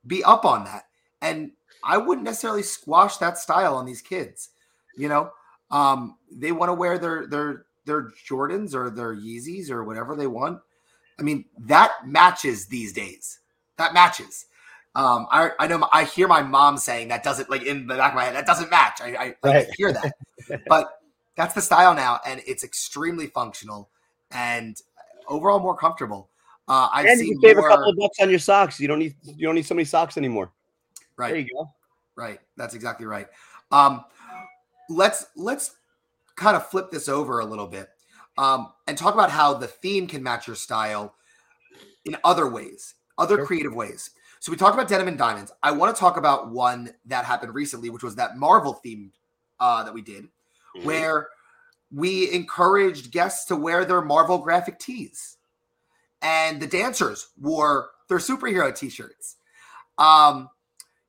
be 0.07 0.23
up 0.23 0.45
on 0.45 0.63
that. 0.65 0.85
And 1.21 1.51
i 1.83 1.97
wouldn't 1.97 2.25
necessarily 2.25 2.61
squash 2.63 3.17
that 3.17 3.37
style 3.37 3.75
on 3.75 3.85
these 3.85 4.01
kids 4.01 4.49
you 4.97 5.09
know? 5.09 5.31
Um 5.69 6.17
they 6.31 6.51
want 6.51 6.69
to 6.69 6.73
wear 6.73 6.97
their 6.97 7.27
their 7.27 7.65
their 7.85 8.11
jordans 8.29 8.73
or 8.73 8.89
their 8.89 9.15
yeezys 9.15 9.69
or 9.69 9.83
whatever 9.83 10.15
they 10.15 10.27
want. 10.27 10.59
I 11.19 11.23
mean 11.23 11.45
that 11.59 11.91
matches 12.05 12.67
these 12.67 12.93
days. 12.93 13.39
That 13.77 13.93
matches 13.93 14.45
um, 14.95 15.27
I, 15.31 15.51
I 15.59 15.67
know 15.67 15.87
I 15.91 16.03
hear 16.03 16.27
my 16.27 16.41
mom 16.41 16.77
saying 16.77 17.07
that 17.09 17.23
doesn't 17.23 17.49
like 17.49 17.63
in 17.63 17.87
the 17.87 17.95
back 17.95 18.11
of 18.11 18.15
my 18.15 18.25
head 18.25 18.35
that 18.35 18.45
doesn't 18.45 18.69
match. 18.69 18.99
I, 19.01 19.07
I, 19.15 19.35
right. 19.43 19.67
I 19.67 19.71
hear 19.77 19.93
that, 19.93 20.13
but 20.67 20.99
that's 21.35 21.53
the 21.53 21.61
style 21.61 21.95
now, 21.95 22.19
and 22.25 22.41
it's 22.45 22.63
extremely 22.63 23.27
functional 23.27 23.89
and 24.31 24.81
overall 25.27 25.59
more 25.59 25.77
comfortable. 25.77 26.29
Uh, 26.67 26.89
I've 26.91 27.05
and 27.05 27.19
you 27.21 27.39
save 27.41 27.55
more... 27.55 27.67
a 27.67 27.71
couple 27.71 27.89
of 27.89 27.97
bucks 27.97 28.17
on 28.21 28.29
your 28.29 28.39
socks. 28.39 28.79
You 28.79 28.87
don't 28.87 28.99
need 28.99 29.15
you 29.23 29.47
don't 29.47 29.55
need 29.55 29.65
so 29.65 29.75
many 29.75 29.85
socks 29.85 30.17
anymore. 30.17 30.51
Right. 31.15 31.29
There 31.29 31.39
you 31.39 31.49
go. 31.53 31.71
Right. 32.15 32.39
That's 32.57 32.75
exactly 32.75 33.05
right. 33.05 33.27
Um, 33.71 34.03
let's 34.89 35.27
let's 35.35 35.75
kind 36.35 36.55
of 36.55 36.67
flip 36.67 36.91
this 36.91 37.07
over 37.07 37.39
a 37.39 37.45
little 37.45 37.67
bit 37.67 37.89
um, 38.37 38.71
and 38.87 38.97
talk 38.97 39.13
about 39.13 39.31
how 39.31 39.53
the 39.53 39.67
theme 39.67 40.07
can 40.07 40.23
match 40.23 40.47
your 40.47 40.55
style 40.55 41.15
in 42.05 42.17
other 42.23 42.49
ways, 42.49 42.95
other 43.17 43.37
sure. 43.37 43.45
creative 43.45 43.73
ways. 43.73 44.11
So 44.41 44.51
we 44.51 44.57
talked 44.57 44.73
about 44.73 44.89
denim 44.89 45.07
and 45.07 45.19
diamonds. 45.19 45.51
I 45.61 45.69
want 45.69 45.95
to 45.95 45.99
talk 45.99 46.17
about 46.17 46.49
one 46.49 46.89
that 47.05 47.25
happened 47.25 47.53
recently, 47.53 47.91
which 47.91 48.01
was 48.01 48.15
that 48.15 48.37
Marvel 48.37 48.81
themed 48.83 49.11
uh, 49.59 49.83
that 49.83 49.93
we 49.93 50.01
did, 50.01 50.23
mm-hmm. 50.23 50.83
where 50.83 51.27
we 51.93 52.31
encouraged 52.31 53.11
guests 53.11 53.45
to 53.45 53.55
wear 53.55 53.85
their 53.85 54.01
Marvel 54.01 54.39
graphic 54.39 54.79
tees, 54.79 55.37
and 56.23 56.59
the 56.59 56.65
dancers 56.65 57.27
wore 57.39 57.91
their 58.09 58.17
superhero 58.17 58.75
t-shirts. 58.75 59.35
Um, 59.99 60.49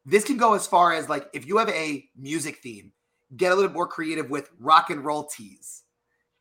this 0.05 0.25
can 0.25 0.37
go 0.37 0.53
as 0.53 0.67
far 0.67 0.93
as 0.93 1.09
like 1.09 1.27
if 1.33 1.47
you 1.47 1.57
have 1.57 1.71
a 1.71 2.05
music 2.15 2.59
theme, 2.59 2.93
get 3.35 3.51
a 3.51 3.55
little 3.55 3.73
more 3.73 3.87
creative 3.87 4.29
with 4.29 4.51
rock 4.61 4.91
and 4.91 5.07
roll 5.07 5.25
tees. 5.25 5.85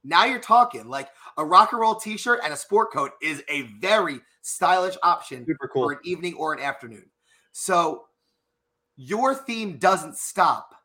Now 0.03 0.25
you're 0.25 0.39
talking 0.39 0.89
like 0.89 1.07
a 1.37 1.45
rock 1.45 1.71
and 1.71 1.79
roll 1.79 1.95
t-shirt 1.95 2.41
and 2.43 2.51
a 2.51 2.57
sport 2.57 2.91
coat 2.91 3.11
is 3.21 3.41
a 3.47 3.61
very 3.79 4.19
stylish 4.41 4.95
option 5.03 5.45
cool. 5.73 5.83
for 5.83 5.91
an 5.93 5.99
evening 6.03 6.35
or 6.35 6.53
an 6.53 6.59
afternoon. 6.59 7.05
So 7.51 8.05
your 8.95 9.33
theme 9.33 9.77
doesn't 9.77 10.17
stop 10.17 10.75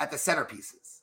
at 0.00 0.10
the 0.10 0.16
centerpieces. 0.16 1.00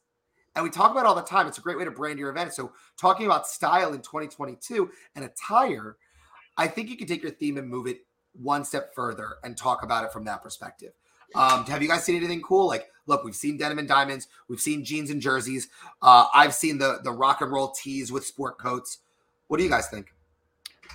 And 0.56 0.64
we 0.64 0.70
talk 0.70 0.92
about 0.92 1.06
all 1.06 1.16
the 1.16 1.22
time. 1.22 1.48
It's 1.48 1.58
a 1.58 1.62
great 1.62 1.78
way 1.78 1.84
to 1.84 1.92
brand 1.92 2.18
your 2.18 2.30
event. 2.30 2.54
So, 2.54 2.72
talking 2.98 3.26
about 3.26 3.46
style 3.46 3.94
in 3.94 4.02
2022 4.02 4.90
and 5.16 5.26
attire, 5.26 5.98
I 6.58 6.68
think 6.68 6.90
you 6.90 6.96
can 6.96 7.08
take 7.08 7.22
your 7.22 7.32
theme 7.32 7.58
and 7.58 7.68
move 7.68 7.88
it 7.88 8.06
one 8.32 8.64
step 8.64 8.96
further 8.96 9.36
and 9.44 9.58
talk 9.58 9.84
about 9.84 10.06
it 10.06 10.14
from 10.14 10.24
that 10.26 10.42
perspective. 10.42 10.94
Um, 11.36 11.66
have 11.66 11.82
you 11.82 11.90
guys 11.90 12.06
seen 12.06 12.16
anything 12.16 12.42
cool? 12.42 12.68
Like, 12.68 12.90
look, 13.06 13.26
we've 13.26 13.36
seen 13.36 13.58
denim 13.58 13.80
and 13.80 13.88
diamonds, 13.88 14.28
we've 14.48 14.62
seen 14.62 14.86
jeans 14.86 15.10
and 15.10 15.22
jerseys. 15.22 15.68
Uh, 16.02 16.28
I've 16.34 16.54
seen 16.54 16.78
the 16.78 17.00
the 17.04 17.12
rock 17.12 17.42
and 17.42 17.52
roll 17.52 17.72
tees 17.72 18.12
with 18.12 18.26
sport 18.26 18.58
coats. 18.58 19.00
What 19.48 19.58
do 19.58 19.64
you 19.64 19.70
guys 19.70 19.88
think? 19.88 20.15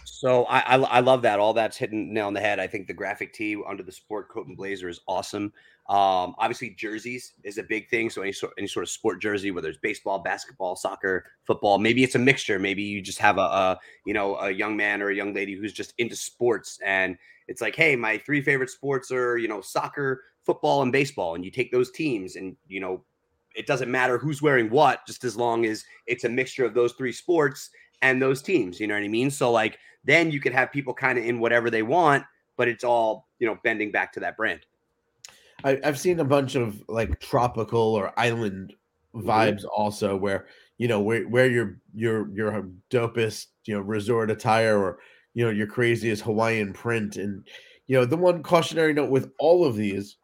So 0.04 0.44
I, 0.44 0.58
I, 0.60 0.76
I 0.76 1.00
love 1.00 1.22
that. 1.22 1.38
All 1.38 1.54
that's 1.54 1.76
hitting 1.76 2.12
nail 2.12 2.26
on 2.26 2.34
the 2.34 2.40
head. 2.40 2.60
I 2.60 2.66
think 2.66 2.86
the 2.86 2.92
graphic 2.92 3.32
tee 3.32 3.60
under 3.66 3.82
the 3.82 3.92
sport 3.92 4.28
coat 4.28 4.46
and 4.46 4.56
blazer 4.56 4.88
is 4.88 5.00
awesome. 5.08 5.52
Um, 5.88 6.36
obviously, 6.38 6.70
jerseys 6.70 7.32
is 7.42 7.58
a 7.58 7.62
big 7.62 7.88
thing. 7.88 8.10
So 8.10 8.22
any 8.22 8.32
sort 8.32 8.52
any 8.58 8.68
sort 8.68 8.84
of 8.84 8.90
sport 8.90 9.20
jersey, 9.20 9.50
whether 9.50 9.68
it's 9.68 9.78
baseball, 9.78 10.20
basketball, 10.20 10.76
soccer, 10.76 11.24
football, 11.44 11.78
maybe 11.78 12.04
it's 12.04 12.14
a 12.14 12.18
mixture. 12.18 12.58
Maybe 12.58 12.82
you 12.82 13.02
just 13.02 13.18
have 13.18 13.38
a, 13.38 13.40
a 13.40 13.78
you 14.06 14.14
know 14.14 14.36
a 14.36 14.50
young 14.50 14.76
man 14.76 15.02
or 15.02 15.08
a 15.08 15.14
young 15.14 15.34
lady 15.34 15.54
who's 15.54 15.72
just 15.72 15.94
into 15.98 16.14
sports, 16.14 16.78
and 16.84 17.16
it's 17.48 17.60
like, 17.60 17.74
hey, 17.74 17.96
my 17.96 18.18
three 18.18 18.40
favorite 18.40 18.70
sports 18.70 19.10
are 19.10 19.36
you 19.36 19.48
know 19.48 19.60
soccer, 19.60 20.22
football, 20.44 20.82
and 20.82 20.92
baseball, 20.92 21.34
and 21.34 21.44
you 21.44 21.50
take 21.50 21.72
those 21.72 21.90
teams, 21.90 22.36
and 22.36 22.56
you 22.68 22.78
know 22.78 23.02
it 23.56 23.66
doesn't 23.66 23.90
matter 23.90 24.16
who's 24.16 24.40
wearing 24.40 24.70
what, 24.70 25.04
just 25.06 25.24
as 25.24 25.36
long 25.36 25.66
as 25.66 25.84
it's 26.06 26.22
a 26.22 26.28
mixture 26.28 26.64
of 26.64 26.72
those 26.72 26.92
three 26.92 27.12
sports 27.12 27.70
and 28.02 28.20
those 28.20 28.42
teams. 28.42 28.80
You 28.80 28.86
know 28.86 28.94
what 28.94 29.04
I 29.04 29.08
mean? 29.08 29.30
So 29.30 29.50
like 29.50 29.78
then 30.04 30.30
you 30.30 30.40
could 30.40 30.52
have 30.52 30.72
people 30.72 30.94
kind 30.94 31.18
of 31.18 31.24
in 31.24 31.38
whatever 31.38 31.70
they 31.70 31.82
want, 31.82 32.24
but 32.56 32.68
it's 32.68 32.84
all 32.84 33.28
you 33.38 33.46
know 33.46 33.58
bending 33.62 33.90
back 33.90 34.12
to 34.14 34.20
that 34.20 34.36
brand. 34.36 34.60
I, 35.64 35.78
have 35.84 35.98
seen 35.98 36.20
a 36.20 36.24
bunch 36.24 36.54
of 36.54 36.82
like 36.88 37.20
tropical 37.20 37.80
or 37.94 38.18
island 38.18 38.74
mm-hmm. 39.14 39.28
vibes 39.28 39.64
also 39.64 40.16
where 40.16 40.46
you 40.78 40.88
know 40.88 41.00
where 41.00 41.28
where 41.28 41.48
your 41.48 41.78
your 41.94 42.28
your 42.30 42.68
dopest 42.90 43.46
you 43.66 43.74
know 43.74 43.80
resort 43.80 44.30
attire 44.30 44.78
or 44.78 44.98
you 45.34 45.44
know 45.44 45.50
your 45.50 45.66
craziest 45.66 46.22
Hawaiian 46.22 46.72
print 46.72 47.16
and 47.16 47.46
you 47.86 47.96
know 47.96 48.04
the 48.04 48.16
one 48.16 48.42
cautionary 48.42 48.92
note 48.92 49.10
with 49.10 49.30
all 49.38 49.64
of 49.64 49.76
these 49.76 50.16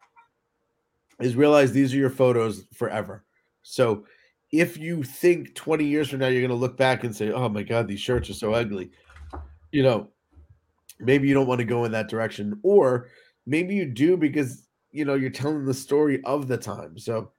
is 1.19 1.35
realize 1.35 1.71
these 1.71 1.93
are 1.93 1.97
your 1.97 2.09
photos 2.09 2.65
forever. 2.73 3.23
So 3.63 4.05
if 4.51 4.77
you 4.77 5.03
think 5.03 5.55
20 5.55 5.85
years 5.85 6.09
from 6.09 6.19
now 6.19 6.27
you're 6.27 6.41
going 6.41 6.49
to 6.49 6.55
look 6.55 6.77
back 6.77 7.03
and 7.03 7.15
say, 7.15 7.31
"Oh 7.31 7.49
my 7.49 7.63
god, 7.63 7.87
these 7.87 7.99
shirts 7.99 8.29
are 8.29 8.33
so 8.33 8.53
ugly." 8.53 8.91
You 9.71 9.83
know, 9.83 10.09
maybe 10.99 11.27
you 11.27 11.33
don't 11.33 11.47
want 11.47 11.59
to 11.59 11.65
go 11.65 11.85
in 11.85 11.91
that 11.91 12.09
direction 12.09 12.59
or 12.63 13.07
maybe 13.45 13.75
you 13.75 13.85
do 13.85 14.17
because 14.17 14.67
you 14.91 15.05
know 15.05 15.15
you're 15.15 15.29
telling 15.29 15.65
the 15.65 15.73
story 15.73 16.23
of 16.23 16.47
the 16.47 16.57
time. 16.57 16.97
So 16.97 17.31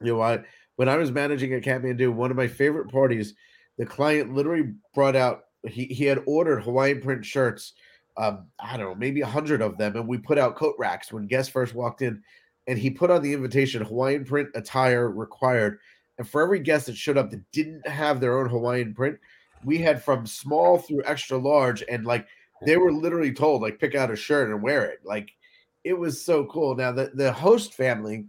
you 0.00 0.14
know, 0.14 0.20
I 0.20 0.40
when 0.76 0.88
I 0.88 0.96
was 0.96 1.12
managing 1.12 1.52
at 1.54 1.62
Kathmandu, 1.62 2.12
one 2.12 2.30
of 2.30 2.36
my 2.36 2.48
favorite 2.48 2.90
parties, 2.90 3.34
the 3.78 3.86
client 3.86 4.34
literally 4.34 4.72
brought 4.94 5.16
out 5.16 5.44
he 5.66 5.84
he 5.84 6.04
had 6.04 6.22
ordered 6.26 6.62
Hawaiian 6.62 7.00
print 7.00 7.24
shirts 7.24 7.74
um, 8.16 8.46
I 8.60 8.76
don't 8.76 8.90
know, 8.90 8.94
maybe 8.94 9.22
a 9.22 9.26
hundred 9.26 9.60
of 9.60 9.76
them, 9.76 9.96
and 9.96 10.06
we 10.06 10.18
put 10.18 10.38
out 10.38 10.56
coat 10.56 10.76
racks 10.78 11.12
when 11.12 11.26
guests 11.26 11.50
first 11.50 11.74
walked 11.74 12.02
in 12.02 12.22
and 12.66 12.78
he 12.78 12.88
put 12.88 13.10
on 13.10 13.22
the 13.22 13.32
invitation 13.32 13.84
Hawaiian 13.84 14.24
print 14.24 14.48
attire 14.54 15.10
required. 15.10 15.78
And 16.18 16.28
for 16.28 16.42
every 16.42 16.60
guest 16.60 16.86
that 16.86 16.96
showed 16.96 17.18
up 17.18 17.30
that 17.30 17.50
didn't 17.52 17.86
have 17.88 18.20
their 18.20 18.38
own 18.38 18.48
Hawaiian 18.48 18.94
print, 18.94 19.18
we 19.64 19.78
had 19.78 20.02
from 20.02 20.26
small 20.26 20.78
through 20.78 21.02
extra 21.04 21.38
large, 21.38 21.82
and 21.88 22.04
like 22.04 22.26
they 22.64 22.76
were 22.76 22.92
literally 22.92 23.32
told, 23.32 23.62
like, 23.62 23.78
pick 23.78 23.94
out 23.94 24.10
a 24.10 24.16
shirt 24.16 24.50
and 24.50 24.62
wear 24.62 24.84
it. 24.84 25.00
Like 25.04 25.30
it 25.82 25.94
was 25.94 26.24
so 26.24 26.46
cool. 26.46 26.74
Now 26.74 26.92
the, 26.92 27.10
the 27.14 27.32
host 27.32 27.74
family, 27.74 28.26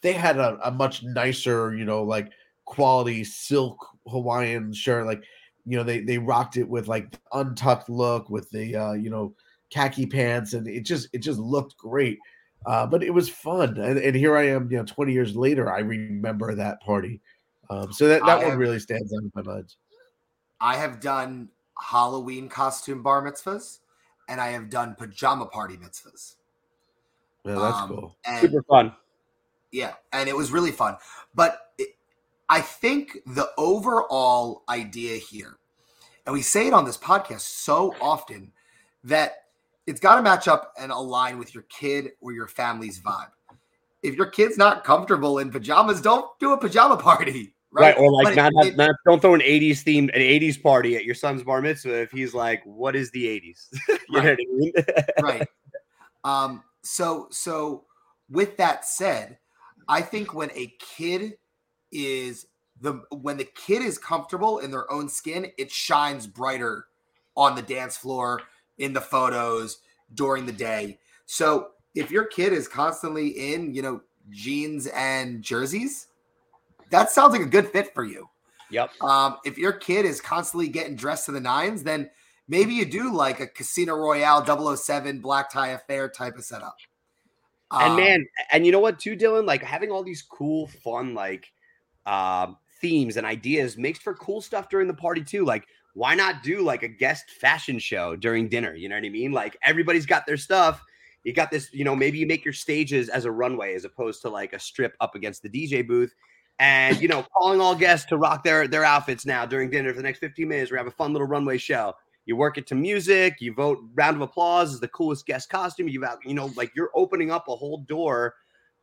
they 0.00 0.12
had 0.12 0.38
a, 0.38 0.58
a 0.64 0.70
much 0.70 1.02
nicer, 1.02 1.74
you 1.74 1.84
know, 1.84 2.02
like 2.02 2.30
quality 2.64 3.22
silk 3.22 3.76
Hawaiian 4.08 4.72
shirt. 4.72 5.06
Like, 5.06 5.22
you 5.64 5.76
know, 5.76 5.84
they 5.84 6.00
they 6.00 6.18
rocked 6.18 6.56
it 6.56 6.68
with 6.68 6.88
like 6.88 7.18
untucked 7.32 7.88
look 7.88 8.30
with 8.30 8.50
the 8.50 8.74
uh, 8.74 8.92
you 8.92 9.10
know, 9.10 9.34
khaki 9.70 10.06
pants, 10.06 10.54
and 10.54 10.66
it 10.66 10.84
just 10.84 11.08
it 11.12 11.18
just 11.18 11.38
looked 11.38 11.76
great. 11.76 12.18
Uh, 12.66 12.86
but 12.86 13.02
it 13.02 13.10
was 13.10 13.28
fun, 13.28 13.76
and, 13.78 13.98
and, 13.98 14.14
here 14.14 14.36
I 14.36 14.48
am, 14.48 14.70
you 14.70 14.76
know, 14.76 14.84
20 14.84 15.12
years 15.12 15.34
later, 15.34 15.72
I 15.72 15.80
remember 15.80 16.54
that 16.54 16.80
party. 16.80 17.20
Um, 17.70 17.92
so 17.92 18.06
that, 18.08 18.24
that 18.24 18.38
one 18.38 18.50
have, 18.50 18.58
really 18.58 18.78
stands 18.78 19.12
out 19.12 19.22
in 19.22 19.32
my 19.34 19.42
mind. 19.42 19.74
I 20.60 20.76
have 20.76 21.00
done 21.00 21.48
Halloween 21.80 22.48
costume 22.48 23.02
bar 23.02 23.22
mitzvahs, 23.22 23.80
and 24.28 24.40
I 24.40 24.48
have 24.48 24.70
done 24.70 24.94
pajama 24.94 25.46
party 25.46 25.76
mitzvahs. 25.76 26.36
Yeah, 27.44 27.54
that's 27.54 27.78
um, 27.78 27.88
cool. 27.88 28.16
Super 28.40 28.62
fun. 28.62 28.94
Yeah, 29.72 29.94
and 30.12 30.28
it 30.28 30.36
was 30.36 30.52
really 30.52 30.70
fun. 30.70 30.96
But 31.34 31.72
it, 31.78 31.96
I 32.48 32.60
think 32.60 33.18
the 33.26 33.50
overall 33.58 34.62
idea 34.68 35.16
here, 35.16 35.56
and 36.26 36.32
we 36.32 36.42
say 36.42 36.66
it 36.66 36.72
on 36.72 36.84
this 36.84 36.98
podcast 36.98 37.40
so 37.40 37.94
often, 38.00 38.52
that 39.04 39.41
it's 39.86 40.00
got 40.00 40.16
to 40.16 40.22
match 40.22 40.48
up 40.48 40.72
and 40.78 40.92
align 40.92 41.38
with 41.38 41.54
your 41.54 41.64
kid 41.64 42.10
or 42.20 42.32
your 42.32 42.46
family's 42.46 43.00
vibe. 43.00 43.30
If 44.02 44.14
your 44.16 44.26
kid's 44.26 44.58
not 44.58 44.84
comfortable 44.84 45.38
in 45.38 45.50
pajamas, 45.50 46.00
don't 46.00 46.26
do 46.40 46.52
a 46.52 46.58
pajama 46.58 46.96
party. 46.96 47.54
Right. 47.74 47.96
right 47.96 47.98
or 47.98 48.12
like 48.12 48.36
not, 48.36 48.52
it, 48.66 48.76
not, 48.76 48.94
don't 49.06 49.22
throw 49.22 49.32
an 49.32 49.40
80s 49.40 49.82
themed 49.82 50.14
an 50.14 50.20
80s 50.20 50.62
party 50.62 50.94
at 50.94 51.06
your 51.06 51.14
son's 51.14 51.42
bar 51.42 51.62
mitzvah 51.62 52.02
if 52.02 52.10
he's 52.10 52.34
like, 52.34 52.62
what 52.64 52.94
is 52.94 53.10
the 53.12 53.24
80s? 53.24 53.68
you 53.88 53.98
right. 54.18 54.24
know 54.24 54.30
what 54.30 54.32
I 54.32 54.36
mean? 54.50 54.72
right. 55.22 55.48
Um, 56.24 56.62
so 56.82 57.28
so 57.30 57.84
with 58.28 58.56
that 58.58 58.84
said, 58.84 59.38
I 59.88 60.02
think 60.02 60.34
when 60.34 60.50
a 60.50 60.74
kid 60.78 61.34
is 61.90 62.46
the 62.80 63.02
when 63.10 63.38
the 63.38 63.48
kid 63.54 63.82
is 63.82 63.96
comfortable 63.96 64.58
in 64.58 64.70
their 64.70 64.90
own 64.92 65.08
skin, 65.08 65.46
it 65.56 65.70
shines 65.70 66.26
brighter 66.26 66.86
on 67.36 67.54
the 67.54 67.62
dance 67.62 67.96
floor 67.96 68.42
in 68.82 68.92
the 68.92 69.00
photos 69.00 69.78
during 70.14 70.44
the 70.44 70.52
day. 70.52 70.98
So 71.24 71.68
if 71.94 72.10
your 72.10 72.24
kid 72.24 72.52
is 72.52 72.66
constantly 72.66 73.28
in, 73.28 73.72
you 73.72 73.80
know, 73.80 74.02
jeans 74.30 74.88
and 74.88 75.40
jerseys, 75.40 76.08
that 76.90 77.10
sounds 77.10 77.32
like 77.32 77.42
a 77.42 77.46
good 77.46 77.68
fit 77.68 77.94
for 77.94 78.04
you. 78.04 78.28
Yep. 78.70 78.90
Um, 79.00 79.36
if 79.44 79.56
your 79.56 79.72
kid 79.72 80.04
is 80.04 80.20
constantly 80.20 80.68
getting 80.68 80.96
dressed 80.96 81.26
to 81.26 81.32
the 81.32 81.40
nines, 81.40 81.84
then 81.84 82.10
maybe 82.48 82.74
you 82.74 82.84
do 82.84 83.14
like 83.14 83.38
a 83.38 83.46
Casino 83.46 83.94
Royale 83.94 84.76
007 84.76 85.20
black 85.20 85.50
tie 85.50 85.68
affair 85.68 86.08
type 86.08 86.36
of 86.36 86.44
setup. 86.44 86.76
Um, 87.70 87.82
and 87.82 87.96
man, 87.96 88.26
and 88.50 88.66
you 88.66 88.72
know 88.72 88.80
what, 88.80 88.98
too, 88.98 89.16
Dylan? 89.16 89.46
Like 89.46 89.62
having 89.62 89.90
all 89.90 90.02
these 90.02 90.22
cool, 90.22 90.66
fun, 90.66 91.14
like 91.14 91.52
um, 92.04 92.56
themes 92.80 93.16
and 93.16 93.24
ideas 93.24 93.78
makes 93.78 94.00
for 94.00 94.14
cool 94.14 94.40
stuff 94.40 94.68
during 94.68 94.88
the 94.88 94.94
party 94.94 95.22
too. 95.22 95.44
Like 95.44 95.66
why 95.94 96.14
not 96.14 96.42
do 96.42 96.62
like 96.62 96.82
a 96.82 96.88
guest 96.88 97.30
fashion 97.30 97.78
show 97.78 98.16
during 98.16 98.48
dinner? 98.48 98.74
You 98.74 98.88
know 98.88 98.96
what 98.96 99.04
I 99.04 99.10
mean? 99.10 99.32
Like 99.32 99.56
everybody's 99.62 100.06
got 100.06 100.26
their 100.26 100.36
stuff. 100.36 100.82
You 101.24 101.32
got 101.32 101.50
this, 101.50 101.72
you 101.72 101.84
know, 101.84 101.94
maybe 101.94 102.18
you 102.18 102.26
make 102.26 102.44
your 102.44 102.54
stages 102.54 103.08
as 103.08 103.24
a 103.24 103.30
runway 103.30 103.74
as 103.74 103.84
opposed 103.84 104.22
to 104.22 104.28
like 104.28 104.52
a 104.52 104.58
strip 104.58 104.96
up 105.00 105.14
against 105.14 105.42
the 105.42 105.48
DJ 105.48 105.86
booth. 105.86 106.14
And 106.58 107.00
you 107.00 107.08
know, 107.08 107.26
calling 107.36 107.60
all 107.60 107.74
guests 107.74 108.06
to 108.06 108.16
rock 108.16 108.44
their 108.44 108.66
their 108.68 108.84
outfits 108.84 109.26
now 109.26 109.46
during 109.46 109.70
dinner 109.70 109.90
for 109.90 109.96
the 109.96 110.02
next 110.02 110.18
15 110.18 110.48
minutes. 110.48 110.70
We 110.70 110.78
have 110.78 110.86
a 110.86 110.92
fun 110.92 111.12
little 111.12 111.28
runway 111.28 111.58
show. 111.58 111.94
You 112.24 112.36
work 112.36 112.56
it 112.56 112.66
to 112.68 112.74
music, 112.74 113.36
you 113.40 113.52
vote 113.52 113.78
round 113.94 114.16
of 114.16 114.22
applause 114.22 114.72
is 114.72 114.80
the 114.80 114.88
coolest 114.88 115.26
guest 115.26 115.50
costume. 115.50 115.88
You've 115.88 116.04
you 116.24 116.34
know, 116.34 116.50
like 116.56 116.70
you're 116.74 116.90
opening 116.94 117.30
up 117.30 117.48
a 117.48 117.56
whole 117.56 117.78
door 117.78 118.34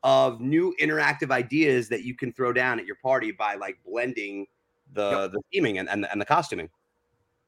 of 0.03 0.39
new 0.41 0.73
interactive 0.81 1.31
ideas 1.31 1.89
that 1.89 2.03
you 2.03 2.15
can 2.15 2.33
throw 2.33 2.53
down 2.53 2.79
at 2.79 2.85
your 2.85 2.97
party 3.01 3.31
by 3.31 3.55
like 3.55 3.77
blending 3.85 4.45
the 4.93 5.09
yep. 5.09 5.31
the 5.31 5.41
theming 5.53 5.79
and, 5.79 5.89
and, 5.89 6.05
and 6.11 6.19
the 6.19 6.25
costuming. 6.25 6.69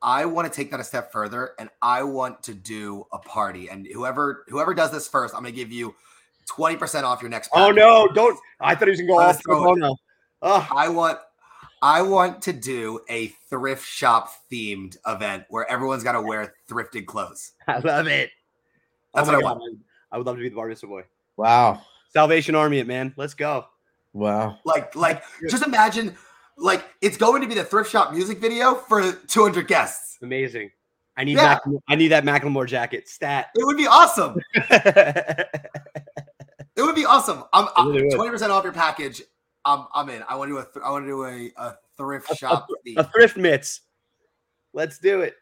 I 0.01 0.25
want 0.25 0.51
to 0.51 0.55
take 0.55 0.71
that 0.71 0.79
a 0.79 0.83
step 0.83 1.11
further 1.11 1.51
and 1.59 1.69
I 1.81 2.03
want 2.03 2.43
to 2.43 2.53
do 2.53 3.05
a 3.13 3.19
party. 3.19 3.69
And 3.69 3.87
whoever 3.87 4.45
whoever 4.47 4.73
does 4.73 4.91
this 4.91 5.07
first, 5.07 5.35
I'm 5.35 5.41
gonna 5.41 5.51
give 5.51 5.71
you 5.71 5.95
20% 6.49 7.03
off 7.03 7.21
your 7.21 7.29
next 7.29 7.49
Oh 7.53 7.71
no, 7.71 8.07
don't 8.07 8.37
I 8.59 8.75
thought 8.75 8.87
he 8.87 8.91
was 8.91 8.99
gonna 8.99 9.11
go 9.11 9.19
off 9.19 9.41
oh, 9.47 9.73
no. 9.73 9.95
Oh. 10.41 10.67
I 10.75 10.89
want 10.89 11.19
I 11.83 12.01
want 12.03 12.43
to 12.43 12.53
do 12.53 13.01
a 13.09 13.27
thrift 13.49 13.87
shop 13.87 14.29
themed 14.51 14.97
event 15.07 15.45
where 15.49 15.69
everyone's 15.69 16.03
got 16.03 16.11
to 16.11 16.21
wear 16.21 16.53
thrifted 16.69 17.07
clothes. 17.07 17.53
I 17.67 17.79
love 17.79 18.07
it. 18.07 18.29
Oh 19.13 19.19
That's 19.19 19.29
oh 19.29 19.33
what 19.33 19.39
I 19.39 19.41
God. 19.41 19.59
want. 19.59 19.79
I 20.11 20.17
would 20.17 20.27
love 20.27 20.35
to 20.35 20.41
be 20.41 20.49
the 20.49 20.55
bar 20.55 20.67
mitzvah 20.67 20.87
boy. 20.87 21.03
Wow. 21.37 21.81
Salvation 22.09 22.55
Army 22.55 22.79
it, 22.79 22.87
man. 22.87 23.13
Let's 23.17 23.33
go. 23.33 23.65
Wow. 24.13 24.59
Like, 24.65 24.95
like, 24.95 25.23
just 25.49 25.65
imagine 25.65 26.15
like 26.62 26.86
it's 27.02 27.17
going 27.17 27.41
to 27.41 27.47
be 27.47 27.56
the 27.56 27.63
thrift 27.63 27.91
shop 27.91 28.13
music 28.13 28.39
video 28.39 28.76
for 28.76 29.12
200 29.12 29.67
guests. 29.67 30.17
Amazing. 30.21 30.71
I 31.17 31.24
need 31.24 31.38
yeah. 31.38 31.60
I 31.89 31.95
need 31.95 32.10
that 32.10 32.24
Macklemore 32.24 32.67
jacket. 32.67 33.10
Stat. 33.10 33.47
It 33.56 33.65
would 33.65 33.78
be 33.78 33.88
awesome. 33.88 34.39
it 34.54 35.62
would 36.78 36.95
be 36.95 37.06
awesome. 37.06 37.43
I'm, 37.52 37.67
I'm 37.76 37.88
20% 37.88 38.50
off 38.50 38.63
your 38.63 38.74
package. 38.74 39.21
I'm, 39.65 39.88
I'm 39.93 40.10
in. 40.10 40.24
I 40.28 40.36
want 40.36 40.50
to 40.50 40.56
do 40.56 40.60
a 40.60 40.63
th- 40.63 40.86
I 40.86 40.89
want 40.89 41.04
to 41.06 41.10
do 41.10 41.26
a, 41.26 41.52
a 41.58 41.76
thrift 41.97 42.36
shop 42.36 42.67
a, 42.88 42.95
a, 42.95 43.02
a 43.02 43.04
thrift 43.04 43.38
mitts. 43.38 43.82
Let's 44.74 45.00
do 45.00 45.21
it. 45.21 45.36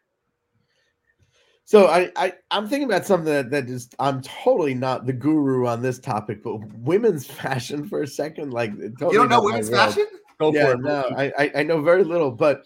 So 1.64 1.86
I, 1.86 2.12
I 2.16 2.34
I'm 2.50 2.68
thinking 2.68 2.90
about 2.90 3.06
something 3.06 3.32
that, 3.32 3.52
that 3.52 3.70
is 3.70 3.90
I'm 4.00 4.24
totally 4.24 4.74
not 4.74 5.06
the 5.06 5.14
guru 5.14 5.68
on 5.68 5.84
this 5.84 6.00
topic, 6.00 6.42
but 6.44 6.58
women's 6.80 7.28
fashion 7.32 7.88
for 7.88 8.02
a 8.02 8.08
second. 8.08 8.52
Like 8.52 8.72
totally 8.76 9.14
you 9.14 9.20
don't 9.20 9.30
know 9.30 9.44
women's 9.44 9.70
fashion? 9.70 10.08
Go 10.40 10.54
yeah, 10.54 10.74
no, 10.80 11.04
I, 11.18 11.52
I 11.54 11.64
know 11.64 11.82
very 11.82 12.06
little, 12.06 12.32
but 12.32 12.66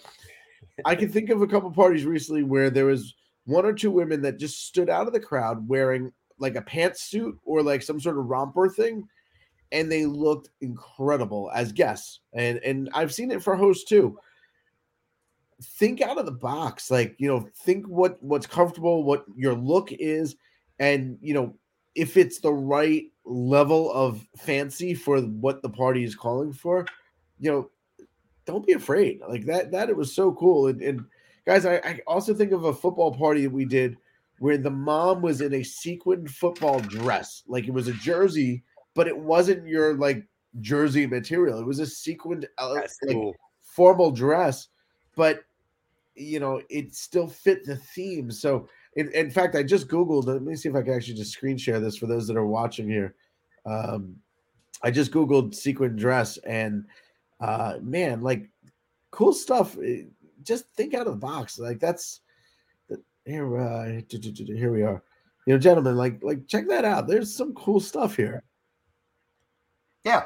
I 0.86 0.96
can 0.96 1.10
think 1.10 1.32
of 1.32 1.42
a 1.42 1.48
couple 1.48 1.72
parties 1.72 2.06
recently 2.06 2.44
where 2.44 2.70
there 2.70 2.86
was 2.86 3.16
one 3.46 3.66
or 3.66 3.74
two 3.74 3.90
women 3.90 4.22
that 4.22 4.38
just 4.38 4.68
stood 4.68 4.92
out 4.92 5.08
of 5.08 5.14
the 5.14 5.20
crowd 5.20 5.68
wearing 5.68 6.12
like 6.38 6.56
a 6.56 6.62
pantsuit 6.62 7.34
or 7.44 7.64
like 7.64 7.82
some 7.82 8.00
sort 8.00 8.20
of 8.20 8.26
romper 8.26 8.70
thing, 8.70 9.08
and 9.72 9.92
they 9.92 10.06
looked 10.06 10.50
incredible 10.62 11.50
as 11.56 11.72
guests. 11.72 12.20
And 12.34 12.60
and 12.60 12.90
I've 12.94 13.14
seen 13.14 13.32
it 13.32 13.42
for 13.42 13.56
hosts 13.56 13.86
too. 13.86 14.20
Think 15.64 16.02
out 16.02 16.20
of 16.20 16.26
the 16.26 16.32
box, 16.32 16.92
like 16.92 17.16
you 17.18 17.28
know, 17.28 17.48
think 17.64 17.88
what 17.88 18.22
what's 18.22 18.46
comfortable, 18.46 19.04
what 19.04 19.26
your 19.36 19.56
look 19.56 19.92
is, 19.92 20.36
and 20.78 21.18
you 21.22 21.34
know, 21.34 21.56
if 21.96 22.18
it's 22.18 22.40
the 22.40 22.54
right 22.54 23.06
level 23.26 23.92
of 23.94 24.24
fancy 24.38 24.94
for 24.94 25.22
what 25.22 25.64
the 25.64 25.70
party 25.70 26.04
is 26.04 26.14
calling 26.14 26.54
for 26.54 26.86
you 27.44 27.52
know, 27.52 27.70
don't 28.46 28.66
be 28.66 28.74
afraid. 28.74 29.20
Like 29.28 29.46
that, 29.46 29.72
that 29.72 29.90
it 29.90 29.98
was 29.98 30.16
so 30.16 30.32
cool. 30.32 30.68
And, 30.68 30.82
and 30.82 31.06
guys, 31.46 31.66
I, 31.66 31.76
I 31.76 32.00
also 32.08 32.34
think 32.34 32.54
of 32.54 32.64
a 32.64 32.74
football 32.74 33.14
party 33.14 33.44
that 33.44 33.52
we 33.52 33.66
did 33.66 33.98
where 34.40 34.58
the 34.58 34.72
mom 34.72 35.22
was 35.22 35.42
in 35.42 35.54
a 35.54 35.64
sequined 35.64 36.32
football 36.32 36.80
dress. 36.80 37.44
Like 37.46 37.68
it 37.68 37.74
was 37.74 37.90
a 37.90 37.94
jersey, 37.94 38.64
but 38.94 39.08
it 39.08 39.18
wasn't 39.18 39.68
your 39.68 39.96
like 39.96 40.26
jersey 40.62 41.06
material. 41.06 41.60
It 41.60 41.66
was 41.66 41.80
a 41.80 41.86
sequined 41.86 42.48
uh, 42.58 42.70
like, 42.70 42.90
cool. 43.10 43.36
formal 43.62 44.12
dress, 44.12 44.70
but 45.18 45.44
you 46.16 46.40
know, 46.40 46.62
it 46.70 46.96
still 46.96 47.28
fit 47.28 47.66
the 47.66 47.76
theme. 47.76 48.32
So 48.32 48.70
in, 48.96 49.12
in, 49.12 49.32
fact, 49.32 49.56
I 49.56 49.64
just 49.64 49.90
Googled, 49.90 50.28
let 50.28 50.44
me 50.44 50.56
see 50.56 50.70
if 50.70 50.76
I 50.76 50.82
can 50.82 50.94
actually 50.94 51.16
just 51.16 51.34
screen 51.34 51.58
share 51.58 51.82
this 51.82 51.98
for 51.98 52.06
those 52.06 52.26
that 52.28 52.38
are 52.38 52.46
watching 52.46 52.88
here. 52.88 53.16
Um, 53.66 54.16
I 54.84 54.92
just 54.92 55.12
googled 55.12 55.56
sequin 55.56 55.96
dress 55.96 56.38
and 56.40 56.86
uh 57.40 57.78
man, 57.82 58.22
like 58.22 58.50
cool 59.12 59.34
stuff. 59.34 59.78
eh, 59.84 60.04
Just 60.44 60.66
think 60.76 60.94
out 60.94 61.08
of 61.08 61.14
the 61.14 61.20
box. 61.20 61.60
Like 61.60 61.80
that's 61.80 62.22
the- 62.90 63.02
here. 63.26 63.58
Uh, 63.58 64.02
here 64.10 64.72
we 64.72 64.84
are. 64.84 65.04
You 65.46 65.54
know, 65.54 65.60
gentlemen, 65.60 65.96
like 65.98 66.24
like 66.24 66.48
check 66.48 66.68
that 66.70 66.86
out. 66.86 67.08
There's 67.08 67.36
some 67.36 67.54
cool 67.54 67.80
stuff 67.80 68.16
here. 68.16 68.44
Yeah. 70.04 70.24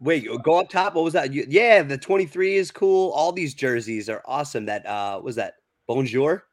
Wait, 0.00 0.26
go 0.42 0.58
up 0.60 0.68
top. 0.68 0.94
What 0.94 1.04
was 1.04 1.12
that? 1.14 1.32
You- 1.32 1.46
Yeah, 1.48 1.82
the 1.82 1.96
23 1.96 2.56
is 2.56 2.70
cool. 2.70 3.10
All 3.12 3.32
these 3.32 3.54
jerseys 3.54 4.08
are 4.08 4.22
awesome. 4.26 4.66
That 4.66 4.84
uh 4.86 5.20
was 5.22 5.36
that 5.36 5.54
Bonjour? 5.86 6.44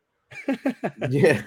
Yeah, 1.09 1.41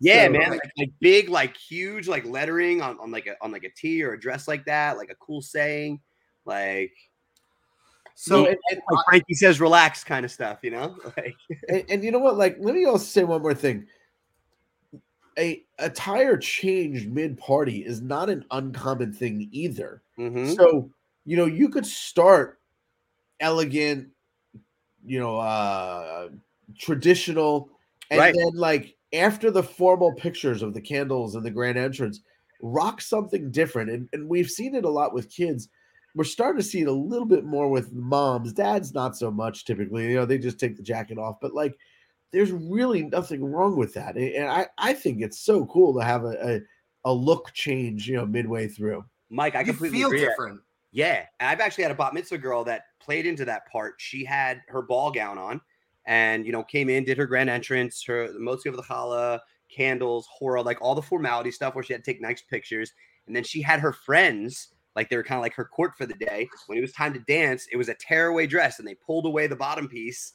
Yeah, 0.00 0.26
So- 0.26 0.32
man. 0.32 0.50
Like, 0.50 0.60
like 0.78 0.90
big, 1.00 1.28
like 1.28 1.56
huge, 1.56 2.08
like 2.08 2.24
lettering 2.24 2.82
on, 2.82 2.98
on 2.98 3.10
like 3.12 3.26
a 3.26 3.36
on 3.42 3.52
like 3.52 3.64
a 3.64 3.70
tee 3.70 4.02
or 4.02 4.12
a 4.14 4.20
dress 4.20 4.48
like 4.48 4.64
that, 4.66 4.96
like 4.96 5.10
a 5.10 5.14
cool 5.16 5.42
saying. 5.42 6.00
Like 6.44 6.92
So 8.14 8.42
like 8.44 8.58
Frankie 9.08 9.34
says 9.34 9.60
relax 9.60 10.04
kind 10.04 10.24
of 10.24 10.30
stuff, 10.30 10.60
you 10.62 10.70
know? 10.70 10.96
Like 11.16 11.34
and, 11.68 11.84
and 11.88 12.04
you 12.04 12.10
know 12.10 12.20
what? 12.20 12.36
Like, 12.36 12.56
let 12.60 12.74
me 12.74 12.84
also 12.84 13.04
say 13.04 13.24
one 13.24 13.42
more 13.42 13.54
thing. 13.54 13.86
A 15.36 15.64
attire 15.80 16.36
change 16.36 17.06
mid 17.06 17.36
party 17.38 17.84
is 17.84 18.00
not 18.00 18.30
an 18.30 18.44
uncommon 18.52 19.12
thing 19.12 19.48
either. 19.50 20.02
mhm. 20.18 20.54
So, 20.54 20.90
you 21.24 21.36
know, 21.36 21.46
you 21.46 21.68
could 21.68 21.84
start 21.86 22.60
elegant, 23.40 24.10
you 25.04 25.18
know, 25.18 25.36
uh 25.38 26.28
traditional, 26.78 27.68
and 28.10 28.20
Right. 28.20 28.34
then 28.36 28.50
like 28.54 28.96
after 29.12 29.50
the 29.50 29.62
formal 29.62 30.12
pictures 30.14 30.62
of 30.62 30.72
the 30.72 30.80
candles 30.80 31.34
and 31.34 31.44
the 31.44 31.50
grand 31.50 31.78
entrance, 31.78 32.20
rock 32.62 33.00
something 33.00 33.50
different. 33.50 33.90
And 33.90 34.08
and 34.12 34.28
we've 34.28 34.50
seen 34.50 34.76
it 34.76 34.84
a 34.84 34.88
lot 34.90 35.12
with 35.12 35.30
kids. 35.30 35.68
We're 36.14 36.24
starting 36.24 36.60
to 36.60 36.66
see 36.66 36.82
it 36.82 36.88
a 36.88 36.92
little 36.92 37.26
bit 37.26 37.44
more 37.44 37.68
with 37.68 37.92
moms. 37.92 38.52
Dads, 38.52 38.94
not 38.94 39.16
so 39.16 39.30
much 39.30 39.64
typically. 39.64 40.08
You 40.08 40.16
know, 40.16 40.24
they 40.24 40.38
just 40.38 40.60
take 40.60 40.76
the 40.76 40.82
jacket 40.82 41.18
off, 41.18 41.40
but 41.40 41.54
like 41.54 41.76
there's 42.32 42.52
really 42.52 43.04
nothing 43.04 43.44
wrong 43.44 43.76
with 43.76 43.94
that. 43.94 44.16
And 44.16 44.28
and 44.34 44.48
I, 44.48 44.66
I 44.78 44.92
think 44.94 45.22
it's 45.22 45.38
so 45.38 45.66
cool 45.66 45.94
to 45.98 46.04
have 46.04 46.24
a, 46.24 46.60
a, 47.04 47.10
a 47.10 47.12
look 47.12 47.52
change, 47.52 48.08
you 48.08 48.16
know, 48.16 48.26
midway 48.26 48.68
through. 48.68 49.04
Mike, 49.30 49.54
I 49.54 49.60
you 49.60 49.66
completely 49.66 49.98
feel 49.98 50.08
agree. 50.08 50.20
different. 50.20 50.60
Yeah, 50.92 51.26
I've 51.40 51.60
actually 51.60 51.82
had 51.82 51.90
a 51.90 51.96
bat 51.96 52.14
mitzvah 52.14 52.38
girl 52.38 52.62
that 52.64 52.84
played 53.00 53.26
into 53.26 53.44
that 53.46 53.66
part. 53.66 53.94
She 53.98 54.24
had 54.24 54.62
her 54.68 54.82
ball 54.82 55.10
gown 55.10 55.38
on, 55.38 55.60
and 56.06 56.46
you 56.46 56.52
know 56.52 56.62
came 56.62 56.88
in, 56.88 57.04
did 57.04 57.18
her 57.18 57.26
grand 57.26 57.50
entrance, 57.50 58.04
hamotzi 58.06 58.66
of 58.66 58.76
the 58.76 58.82
challah, 58.82 59.40
candles, 59.68 60.28
hora, 60.30 60.62
like 60.62 60.80
all 60.80 60.94
the 60.94 61.02
formality 61.02 61.50
stuff 61.50 61.74
where 61.74 61.82
she 61.82 61.92
had 61.92 62.04
to 62.04 62.10
take 62.10 62.20
nice 62.20 62.42
pictures, 62.42 62.92
and 63.26 63.34
then 63.34 63.44
she 63.44 63.60
had 63.60 63.80
her 63.80 63.92
friends. 63.92 64.73
Like 64.96 65.10
they 65.10 65.16
were 65.16 65.22
kind 65.24 65.38
of 65.38 65.42
like 65.42 65.54
her 65.54 65.64
court 65.64 65.92
for 65.96 66.06
the 66.06 66.14
day. 66.14 66.48
When 66.66 66.78
it 66.78 66.80
was 66.80 66.92
time 66.92 67.12
to 67.14 67.20
dance, 67.20 67.66
it 67.72 67.76
was 67.76 67.88
a 67.88 67.94
tearaway 67.94 68.46
dress, 68.46 68.78
and 68.78 68.86
they 68.86 68.94
pulled 68.94 69.26
away 69.26 69.46
the 69.46 69.56
bottom 69.56 69.88
piece, 69.88 70.34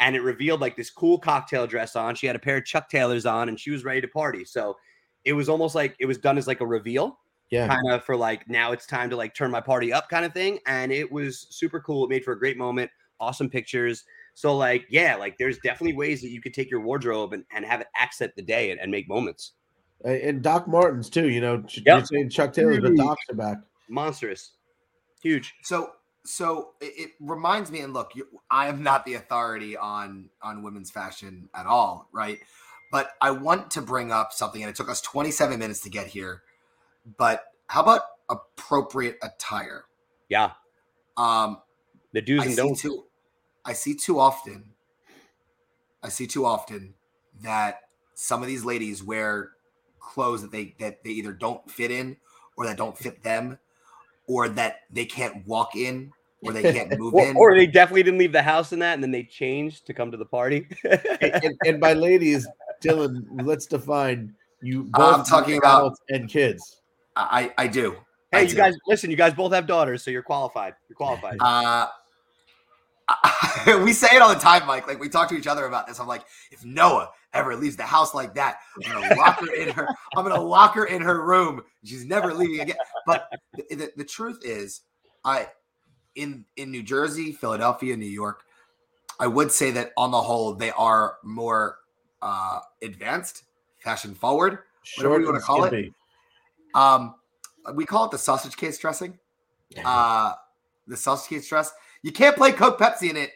and 0.00 0.16
it 0.16 0.20
revealed 0.22 0.60
like 0.60 0.76
this 0.76 0.90
cool 0.90 1.18
cocktail 1.18 1.66
dress 1.66 1.94
on. 1.96 2.14
She 2.14 2.26
had 2.26 2.36
a 2.36 2.40
pair 2.40 2.56
of 2.56 2.64
Chuck 2.64 2.88
Taylors 2.88 3.26
on, 3.26 3.48
and 3.48 3.58
she 3.58 3.70
was 3.70 3.84
ready 3.84 4.00
to 4.00 4.08
party. 4.08 4.44
So 4.44 4.76
it 5.24 5.32
was 5.34 5.48
almost 5.48 5.74
like 5.74 5.94
it 6.00 6.06
was 6.06 6.18
done 6.18 6.38
as 6.38 6.46
like 6.46 6.60
a 6.62 6.66
reveal 6.66 7.18
Yeah. 7.50 7.68
kind 7.68 7.92
of 7.92 8.02
for 8.04 8.16
like 8.16 8.48
now 8.48 8.72
it's 8.72 8.86
time 8.86 9.10
to 9.10 9.16
like 9.16 9.34
turn 9.34 9.50
my 9.50 9.60
party 9.60 9.92
up 9.92 10.08
kind 10.08 10.24
of 10.24 10.32
thing 10.32 10.58
and 10.66 10.90
it 10.90 11.12
was 11.12 11.46
super 11.50 11.78
cool 11.80 12.04
it 12.04 12.08
made 12.08 12.24
for 12.24 12.32
a 12.32 12.38
great 12.38 12.56
moment 12.56 12.90
awesome 13.20 13.50
pictures 13.50 14.04
so 14.32 14.56
like 14.56 14.86
yeah 14.88 15.16
like 15.16 15.36
there's 15.36 15.58
definitely 15.58 15.92
ways 15.94 16.22
that 16.22 16.30
you 16.30 16.40
could 16.40 16.54
take 16.54 16.70
your 16.70 16.80
wardrobe 16.80 17.34
and, 17.34 17.44
and 17.54 17.66
have 17.66 17.82
it 17.82 17.88
accent 17.98 18.32
the 18.34 18.40
day 18.42 18.70
and, 18.70 18.80
and 18.80 18.90
make 18.90 19.06
moments 19.10 19.52
and 20.06 20.40
Doc 20.42 20.66
Martens 20.66 21.10
too. 21.10 21.28
You 21.28 21.42
know, 21.42 21.62
Yep. 21.68 21.84
you're 21.84 22.04
saying 22.06 22.30
Chuck 22.30 22.54
Taylor, 22.54 22.80
but 22.80 22.88
Huge. 22.92 22.96
Docs 22.96 23.22
are 23.30 23.34
back. 23.34 23.58
Monstrous 23.90 24.52
huge 25.22 25.54
So 25.62 25.92
so 26.24 26.72
it, 26.80 27.12
reminds 27.18 27.70
me, 27.70 27.80
and 27.80 27.94
look, 27.94 28.14
you, 28.14 28.26
I 28.50 28.68
am 28.68 28.82
not 28.82 29.04
the 29.04 29.14
authority 29.14 29.76
on 29.76 30.30
on 30.42 30.62
women's 30.62 30.90
fashion 30.90 31.48
at 31.54 31.66
all, 31.66 32.08
right? 32.12 32.38
But 32.92 33.12
I 33.20 33.30
want 33.30 33.70
to 33.72 33.82
bring 33.82 34.12
up 34.12 34.32
something, 34.32 34.62
and 34.62 34.68
it 34.68 34.76
took 34.76 34.90
us 34.90 35.00
27 35.00 35.58
minutes 35.58 35.80
to 35.80 35.90
get 35.90 36.08
here. 36.08 36.42
But 37.16 37.44
how 37.68 37.82
about 37.82 38.02
appropriate 38.28 39.16
attire? 39.22 39.84
yeah 40.28 40.52
Um, 41.16 41.58
the 42.12 42.20
do's 42.20 42.42
I 42.42 42.46
and 42.46 42.56
don'ts 42.56 42.82
too. 42.82 43.04
I 43.64 43.72
see 43.72 43.94
too 43.94 44.18
often. 44.18 44.70
I 46.02 46.08
see 46.08 46.26
too 46.26 46.44
often 46.44 46.94
that 47.42 47.80
some 48.14 48.42
of 48.42 48.48
these 48.48 48.64
ladies 48.64 49.02
wear 49.02 49.52
clothes 49.98 50.42
that 50.42 50.50
they 50.50 50.74
that 50.78 51.04
they 51.04 51.10
either 51.10 51.32
don't 51.32 51.70
fit 51.70 51.90
in 51.90 52.16
or 52.56 52.66
that 52.66 52.76
don't 52.76 52.96
fit 52.96 53.22
them, 53.22 53.58
or 54.26 54.48
that 54.48 54.80
they 54.90 55.04
can't 55.04 55.46
walk 55.46 55.74
in 55.76 56.10
or 56.42 56.52
they 56.52 56.72
can't 56.72 56.98
move 56.98 57.14
or, 57.14 57.26
in. 57.26 57.36
or 57.36 57.54
they 57.54 57.66
definitely 57.66 58.02
didn't 58.02 58.18
leave 58.18 58.32
the 58.32 58.42
house 58.42 58.72
in 58.72 58.78
that 58.78 58.94
and 58.94 59.02
then 59.02 59.10
they 59.10 59.22
changed 59.24 59.86
to 59.86 59.94
come 59.94 60.10
to 60.10 60.16
the 60.16 60.24
party 60.24 60.66
and, 60.84 61.00
and, 61.44 61.54
and 61.66 61.80
by 61.80 61.92
ladies, 61.92 62.46
Dylan, 62.82 63.24
let's 63.44 63.66
define 63.66 64.34
you 64.62 64.84
both 64.84 65.18
I'm 65.20 65.24
talking 65.24 65.58
about- 65.58 65.94
and 66.08 66.28
kids. 66.28 66.80
I 67.16 67.52
I 67.58 67.66
do. 67.66 67.96
I 68.32 68.36
hey 68.38 68.42
you 68.44 68.50
do. 68.50 68.56
guys 68.56 68.74
listen 68.86 69.10
you 69.10 69.16
guys 69.16 69.34
both 69.34 69.52
have 69.52 69.66
daughters 69.66 70.02
so 70.04 70.10
you're 70.12 70.22
qualified 70.22 70.74
you're 70.88 70.96
qualified 70.96 71.36
Uh, 71.40 71.86
we 73.84 73.92
say 73.92 74.06
it 74.12 74.22
all 74.22 74.32
the 74.32 74.40
time, 74.40 74.66
Mike. 74.66 74.86
Like 74.86 75.00
we 75.00 75.08
talk 75.08 75.28
to 75.30 75.34
each 75.34 75.48
other 75.48 75.66
about 75.66 75.86
this. 75.88 75.98
I'm 75.98 76.06
like, 76.06 76.22
if 76.52 76.64
Noah 76.64 77.10
ever 77.32 77.56
leaves 77.56 77.76
the 77.76 77.84
house 77.84 78.14
like 78.14 78.34
that, 78.34 78.58
I'm 78.84 78.92
gonna 78.92 79.14
lock 79.14 79.40
her 79.40 79.54
in 79.54 79.70
her. 79.70 79.88
I'm 80.16 80.24
gonna 80.24 80.40
lock 80.40 80.74
her 80.74 80.86
in 80.86 81.02
her 81.02 81.24
room. 81.24 81.62
She's 81.84 82.04
never 82.04 82.34
leaving 82.34 82.60
again. 82.60 82.76
But 83.06 83.28
the, 83.56 83.76
the, 83.76 83.92
the 83.96 84.04
truth 84.04 84.40
is, 84.44 84.82
I 85.24 85.48
in 86.16 86.44
in 86.56 86.70
New 86.70 86.82
Jersey, 86.82 87.32
Philadelphia, 87.32 87.96
New 87.96 88.06
York, 88.06 88.44
I 89.18 89.26
would 89.26 89.52
say 89.52 89.70
that 89.72 89.92
on 89.96 90.10
the 90.10 90.20
whole 90.20 90.54
they 90.54 90.70
are 90.72 91.16
more 91.22 91.78
uh, 92.22 92.60
advanced, 92.82 93.44
fashion 93.78 94.14
forward. 94.14 94.58
Whatever 94.96 95.20
you 95.20 95.26
wanna 95.26 95.36
and 95.38 95.44
call 95.44 95.64
it. 95.64 95.92
Um, 96.74 97.14
we 97.74 97.84
call 97.84 98.06
it 98.06 98.10
the 98.10 98.18
sausage 98.18 98.56
case 98.56 98.78
dressing. 98.78 99.18
Uh, 99.84 100.32
the 100.86 100.96
sausage 100.96 101.28
case 101.28 101.48
dress. 101.48 101.72
You 102.02 102.12
can't 102.12 102.36
play 102.36 102.52
Coke 102.52 102.78
Pepsi 102.78 103.10
in 103.10 103.16
it. 103.16 103.30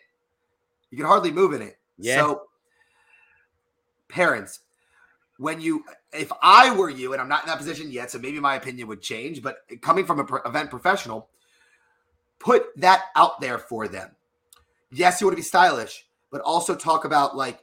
You 0.90 0.96
can 0.98 1.06
hardly 1.06 1.30
move 1.30 1.52
in 1.52 1.62
it. 1.62 1.76
Yeah. 1.98 2.16
So, 2.16 2.42
parents, 4.14 4.60
when 5.38 5.60
you, 5.60 5.84
if 6.12 6.30
I 6.40 6.74
were 6.74 6.88
you, 6.88 7.12
and 7.12 7.20
I'm 7.20 7.28
not 7.28 7.42
in 7.42 7.48
that 7.48 7.58
position 7.58 7.90
yet, 7.90 8.10
so 8.12 8.18
maybe 8.18 8.38
my 8.38 8.54
opinion 8.54 8.86
would 8.86 9.02
change, 9.02 9.42
but 9.42 9.58
coming 9.82 10.06
from 10.06 10.20
an 10.20 10.28
event 10.46 10.70
professional, 10.70 11.28
put 12.38 12.66
that 12.76 13.06
out 13.16 13.40
there 13.40 13.58
for 13.58 13.88
them. 13.88 14.12
Yes, 14.92 15.20
you 15.20 15.26
want 15.26 15.32
to 15.32 15.36
be 15.36 15.42
stylish, 15.42 16.06
but 16.30 16.40
also 16.42 16.76
talk 16.76 17.04
about 17.04 17.36
like 17.36 17.58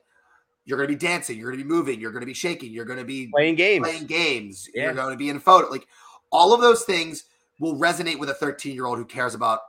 you're 0.65 0.77
going 0.77 0.89
to 0.89 0.93
be 0.93 0.99
dancing, 0.99 1.37
you're 1.37 1.49
going 1.49 1.59
to 1.59 1.63
be 1.63 1.69
moving, 1.69 2.01
you're 2.01 2.11
going 2.11 2.21
to 2.21 2.27
be 2.27 2.33
shaking, 2.33 2.73
you're 2.73 2.85
going 2.85 2.99
to 2.99 3.05
be 3.05 3.27
playing 3.27 3.55
games 3.55 3.87
playing 3.87 4.05
games. 4.05 4.69
Yeah. 4.75 4.83
You're 4.85 4.93
going 4.93 5.11
to 5.11 5.17
be 5.17 5.29
in 5.29 5.39
photo. 5.39 5.69
Like 5.69 5.87
all 6.29 6.53
of 6.53 6.59
those 6.59 6.83
things 6.83 7.23
will 7.59 7.77
resonate 7.77 8.19
with 8.19 8.29
a 8.29 8.33
13 8.33 8.75
year 8.75 8.85
old 8.85 8.97
who 8.97 9.05
cares 9.05 9.33
about 9.33 9.61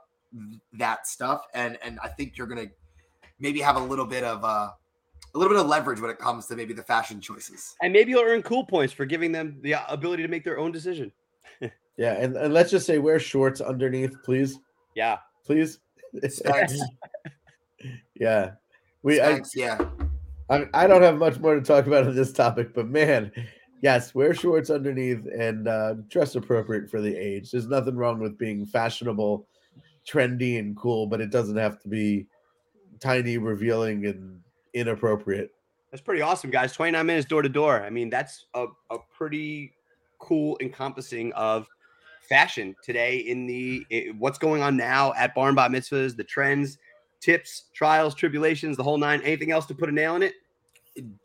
that 0.73 1.07
stuff. 1.07 1.45
And 1.53 1.77
and 1.81 1.99
I 2.03 2.09
think 2.09 2.37
you're 2.37 2.47
going 2.47 2.67
to 2.67 2.73
maybe 3.39 3.61
have 3.61 3.77
a 3.77 3.79
little 3.79 4.05
bit 4.05 4.25
of 4.25 4.43
uh, 4.43 4.71
a 5.33 5.37
little 5.37 5.53
bit 5.53 5.59
of 5.61 5.67
leverage 5.67 5.99
when 5.99 6.11
it 6.11 6.19
comes 6.19 6.45
to 6.47 6.55
maybe 6.55 6.73
the 6.73 6.83
fashion 6.83 7.19
choices. 7.19 7.75
and 7.81 7.91
maybe 7.91 8.11
you'll 8.11 8.23
earn 8.23 8.43
cool 8.43 8.65
points 8.65 8.93
for 8.93 9.05
giving 9.05 9.31
them 9.31 9.57
the 9.61 9.73
uh, 9.73 9.81
ability 9.89 10.23
to 10.23 10.29
make 10.29 10.43
their 10.43 10.59
own 10.59 10.71
decision 10.71 11.11
Yeah, 11.97 12.13
and, 12.13 12.35
and 12.35 12.53
let's 12.53 12.71
just 12.71 12.87
say 12.87 12.97
wear 12.97 13.19
shorts 13.19 13.61
underneath, 13.61 14.15
please, 14.23 14.59
yeah 14.95 15.17
please. 15.45 15.79
Yeah, 18.15 18.51
we. 19.01 19.19
I, 19.19 19.41
yeah. 19.55 19.77
I 20.49 20.67
I 20.73 20.87
don't 20.87 21.01
have 21.01 21.17
much 21.17 21.39
more 21.39 21.55
to 21.55 21.61
talk 21.61 21.87
about 21.87 22.07
on 22.07 22.15
this 22.15 22.31
topic, 22.31 22.73
but 22.73 22.87
man, 22.87 23.31
yes, 23.81 24.13
wear 24.15 24.33
shorts 24.33 24.69
underneath 24.69 25.25
and 25.37 25.67
uh, 25.67 25.95
dress 26.09 26.35
appropriate 26.35 26.89
for 26.89 27.01
the 27.01 27.15
age. 27.15 27.51
There's 27.51 27.67
nothing 27.67 27.95
wrong 27.95 28.19
with 28.19 28.37
being 28.37 28.65
fashionable, 28.65 29.47
trendy, 30.07 30.59
and 30.59 30.77
cool, 30.77 31.07
but 31.07 31.19
it 31.19 31.31
doesn't 31.31 31.57
have 31.57 31.81
to 31.81 31.89
be 31.89 32.27
tiny, 32.99 33.37
revealing, 33.37 34.05
and 34.05 34.39
inappropriate. 34.73 35.51
That's 35.91 36.01
pretty 36.01 36.21
awesome, 36.21 36.49
guys. 36.49 36.73
29 36.73 37.05
minutes 37.05 37.27
door 37.27 37.41
to 37.41 37.49
door. 37.49 37.83
I 37.83 37.89
mean, 37.89 38.09
that's 38.09 38.45
a, 38.53 38.65
a 38.89 38.97
pretty 39.15 39.73
cool 40.19 40.57
encompassing 40.61 41.31
of 41.33 41.67
fashion 42.27 42.75
today 42.83 43.17
in 43.17 43.45
the 43.45 43.85
i- 43.91 44.11
what's 44.17 44.37
going 44.37 44.61
on 44.61 44.75
now 44.75 45.13
at 45.13 45.35
Barn 45.35 45.53
Bat 45.55 45.71
Mitzvahs, 45.71 46.15
the 46.15 46.23
trends, 46.23 46.77
tips, 47.19 47.65
trials, 47.73 48.15
tribulations, 48.15 48.75
the 48.77 48.83
whole 48.83 48.97
nine. 48.97 49.21
Anything 49.21 49.51
else 49.51 49.65
to 49.67 49.75
put 49.75 49.89
a 49.89 49.91
nail 49.91 50.15
in 50.15 50.23
it? 50.23 50.33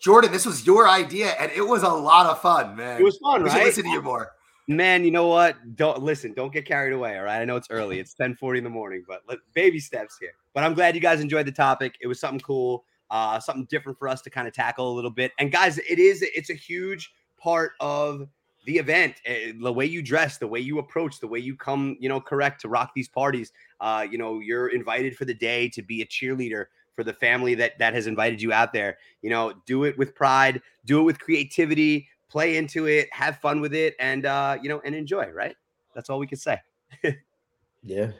Jordan, 0.00 0.32
this 0.32 0.46
was 0.46 0.66
your 0.66 0.88
idea, 0.88 1.28
and 1.38 1.52
it 1.52 1.66
was 1.66 1.82
a 1.82 1.88
lot 1.88 2.26
of 2.26 2.40
fun, 2.40 2.74
man. 2.76 3.00
It 3.00 3.04
was 3.04 3.18
fun, 3.18 3.42
we 3.42 3.50
should 3.50 3.56
right? 3.56 3.64
listen 3.66 3.84
to 3.84 3.90
you 3.90 4.02
more. 4.02 4.32
Man, 4.66 5.02
you 5.02 5.10
know 5.10 5.28
what? 5.28 5.56
Don't 5.76 6.02
listen. 6.02 6.34
Don't 6.34 6.52
get 6.52 6.66
carried 6.66 6.92
away. 6.92 7.16
All 7.16 7.24
right. 7.24 7.40
I 7.40 7.44
know 7.46 7.56
it's 7.56 7.68
early. 7.70 7.98
It's 8.00 8.14
10:40 8.14 8.58
in 8.58 8.64
the 8.64 8.70
morning, 8.70 9.02
but 9.08 9.22
let, 9.26 9.38
baby 9.54 9.78
steps 9.78 10.18
here. 10.20 10.32
But 10.52 10.62
I'm 10.62 10.74
glad 10.74 10.94
you 10.94 11.00
guys 11.00 11.20
enjoyed 11.22 11.46
the 11.46 11.52
topic. 11.52 11.94
It 12.02 12.06
was 12.06 12.20
something 12.20 12.40
cool, 12.40 12.84
uh, 13.10 13.40
something 13.40 13.64
different 13.66 13.98
for 13.98 14.08
us 14.08 14.20
to 14.22 14.30
kind 14.30 14.46
of 14.48 14.54
tackle 14.54 14.92
a 14.92 14.94
little 14.94 15.10
bit. 15.10 15.32
And 15.38 15.50
guys, 15.52 15.78
it 15.78 15.98
is. 15.98 16.22
It's 16.22 16.50
a 16.50 16.54
huge 16.54 17.10
part 17.38 17.72
of 17.80 18.28
the 18.64 18.76
event, 18.78 19.14
eh, 19.24 19.52
the 19.62 19.72
way 19.72 19.86
you 19.86 20.02
dress, 20.02 20.36
the 20.38 20.46
way 20.46 20.60
you 20.60 20.78
approach, 20.78 21.20
the 21.20 21.26
way 21.26 21.38
you 21.38 21.56
come, 21.56 21.96
you 22.00 22.08
know, 22.08 22.20
correct 22.20 22.60
to 22.62 22.68
rock 22.68 22.92
these 22.94 23.08
parties. 23.08 23.52
Uh, 23.80 24.06
you 24.10 24.18
know, 24.18 24.40
you're 24.40 24.68
invited 24.68 25.16
for 25.16 25.24
the 25.24 25.32
day 25.34 25.68
to 25.70 25.80
be 25.82 26.02
a 26.02 26.06
cheerleader 26.06 26.66
for 26.94 27.04
the 27.04 27.12
family 27.14 27.54
that 27.54 27.78
that 27.78 27.94
has 27.94 28.06
invited 28.06 28.42
you 28.42 28.52
out 28.52 28.72
there. 28.72 28.98
You 29.22 29.30
know, 29.30 29.54
do 29.66 29.84
it 29.84 29.96
with 29.96 30.14
pride, 30.14 30.60
do 30.84 31.00
it 31.00 31.04
with 31.04 31.18
creativity, 31.18 32.08
play 32.28 32.56
into 32.56 32.86
it, 32.86 33.08
have 33.12 33.38
fun 33.38 33.60
with 33.60 33.72
it, 33.72 33.94
and 34.00 34.26
uh, 34.26 34.58
you 34.60 34.68
know, 34.68 34.82
and 34.84 34.94
enjoy. 34.94 35.28
Right? 35.30 35.56
That's 35.94 36.10
all 36.10 36.18
we 36.18 36.26
can 36.26 36.38
say. 36.38 36.58
Yeah. 37.84 38.10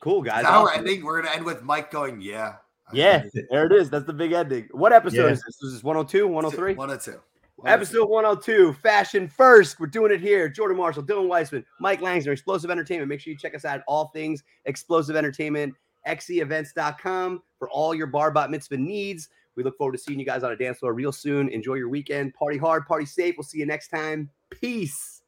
Cool 0.00 0.20
guys. 0.22 0.42
Now 0.42 0.62
we're 0.62 0.70
Awesome. 0.70 0.80
ending. 0.80 1.04
We're 1.04 1.22
gonna 1.22 1.34
end 1.36 1.44
with 1.44 1.62
Mike 1.62 1.92
going, 1.92 2.20
yeah. 2.20 2.56
Yeah, 2.92 3.24
there 3.50 3.66
it 3.66 3.72
is. 3.72 3.90
That's 3.90 4.06
the 4.06 4.12
big 4.12 4.32
ending. 4.32 4.68
What 4.72 4.92
episode 4.92 5.26
Yeah. 5.26 5.32
is 5.32 5.42
this? 5.42 5.62
Is 5.62 5.72
this 5.74 5.82
102, 5.84 6.26
103? 6.28 6.74
One 6.74 6.90
oh 6.90 6.92
or 6.92 6.94
oh 6.94 6.98
oh 6.98 7.12
two. 7.12 7.20
Episode 7.64 8.08
102, 8.08 8.72
Fashion 8.74 9.28
First. 9.28 9.78
We're 9.78 9.86
doing 9.86 10.10
it 10.12 10.20
here. 10.20 10.48
Jordan 10.48 10.76
Marshall, 10.76 11.04
Dylan 11.04 11.28
Weissman, 11.28 11.64
Mike 11.80 12.00
Langsner, 12.00 12.32
Explosive 12.32 12.70
Entertainment. 12.70 13.08
Make 13.08 13.20
sure 13.20 13.32
you 13.32 13.38
check 13.38 13.54
us 13.54 13.64
out. 13.64 13.76
At 13.76 13.84
all 13.86 14.08
things 14.08 14.42
Explosive 14.64 15.14
Entertainment, 15.16 15.74
xeevents.com 16.08 17.42
for 17.58 17.70
all 17.70 17.94
your 17.94 18.06
bar 18.08 18.30
bat 18.30 18.50
mitzvah 18.50 18.78
needs. 18.78 19.28
We 19.54 19.62
look 19.62 19.76
forward 19.76 19.92
to 19.92 19.98
seeing 19.98 20.18
you 20.18 20.26
guys 20.26 20.42
on 20.42 20.52
a 20.52 20.56
dance 20.56 20.78
floor 20.78 20.94
real 20.94 21.12
soon. 21.12 21.48
Enjoy 21.50 21.74
your 21.74 21.88
weekend. 21.88 22.34
Party 22.34 22.58
hard, 22.58 22.86
party 22.86 23.06
safe. 23.06 23.34
We'll 23.36 23.44
see 23.44 23.58
you 23.58 23.66
next 23.66 23.88
time. 23.88 24.30
Peace. 24.50 25.21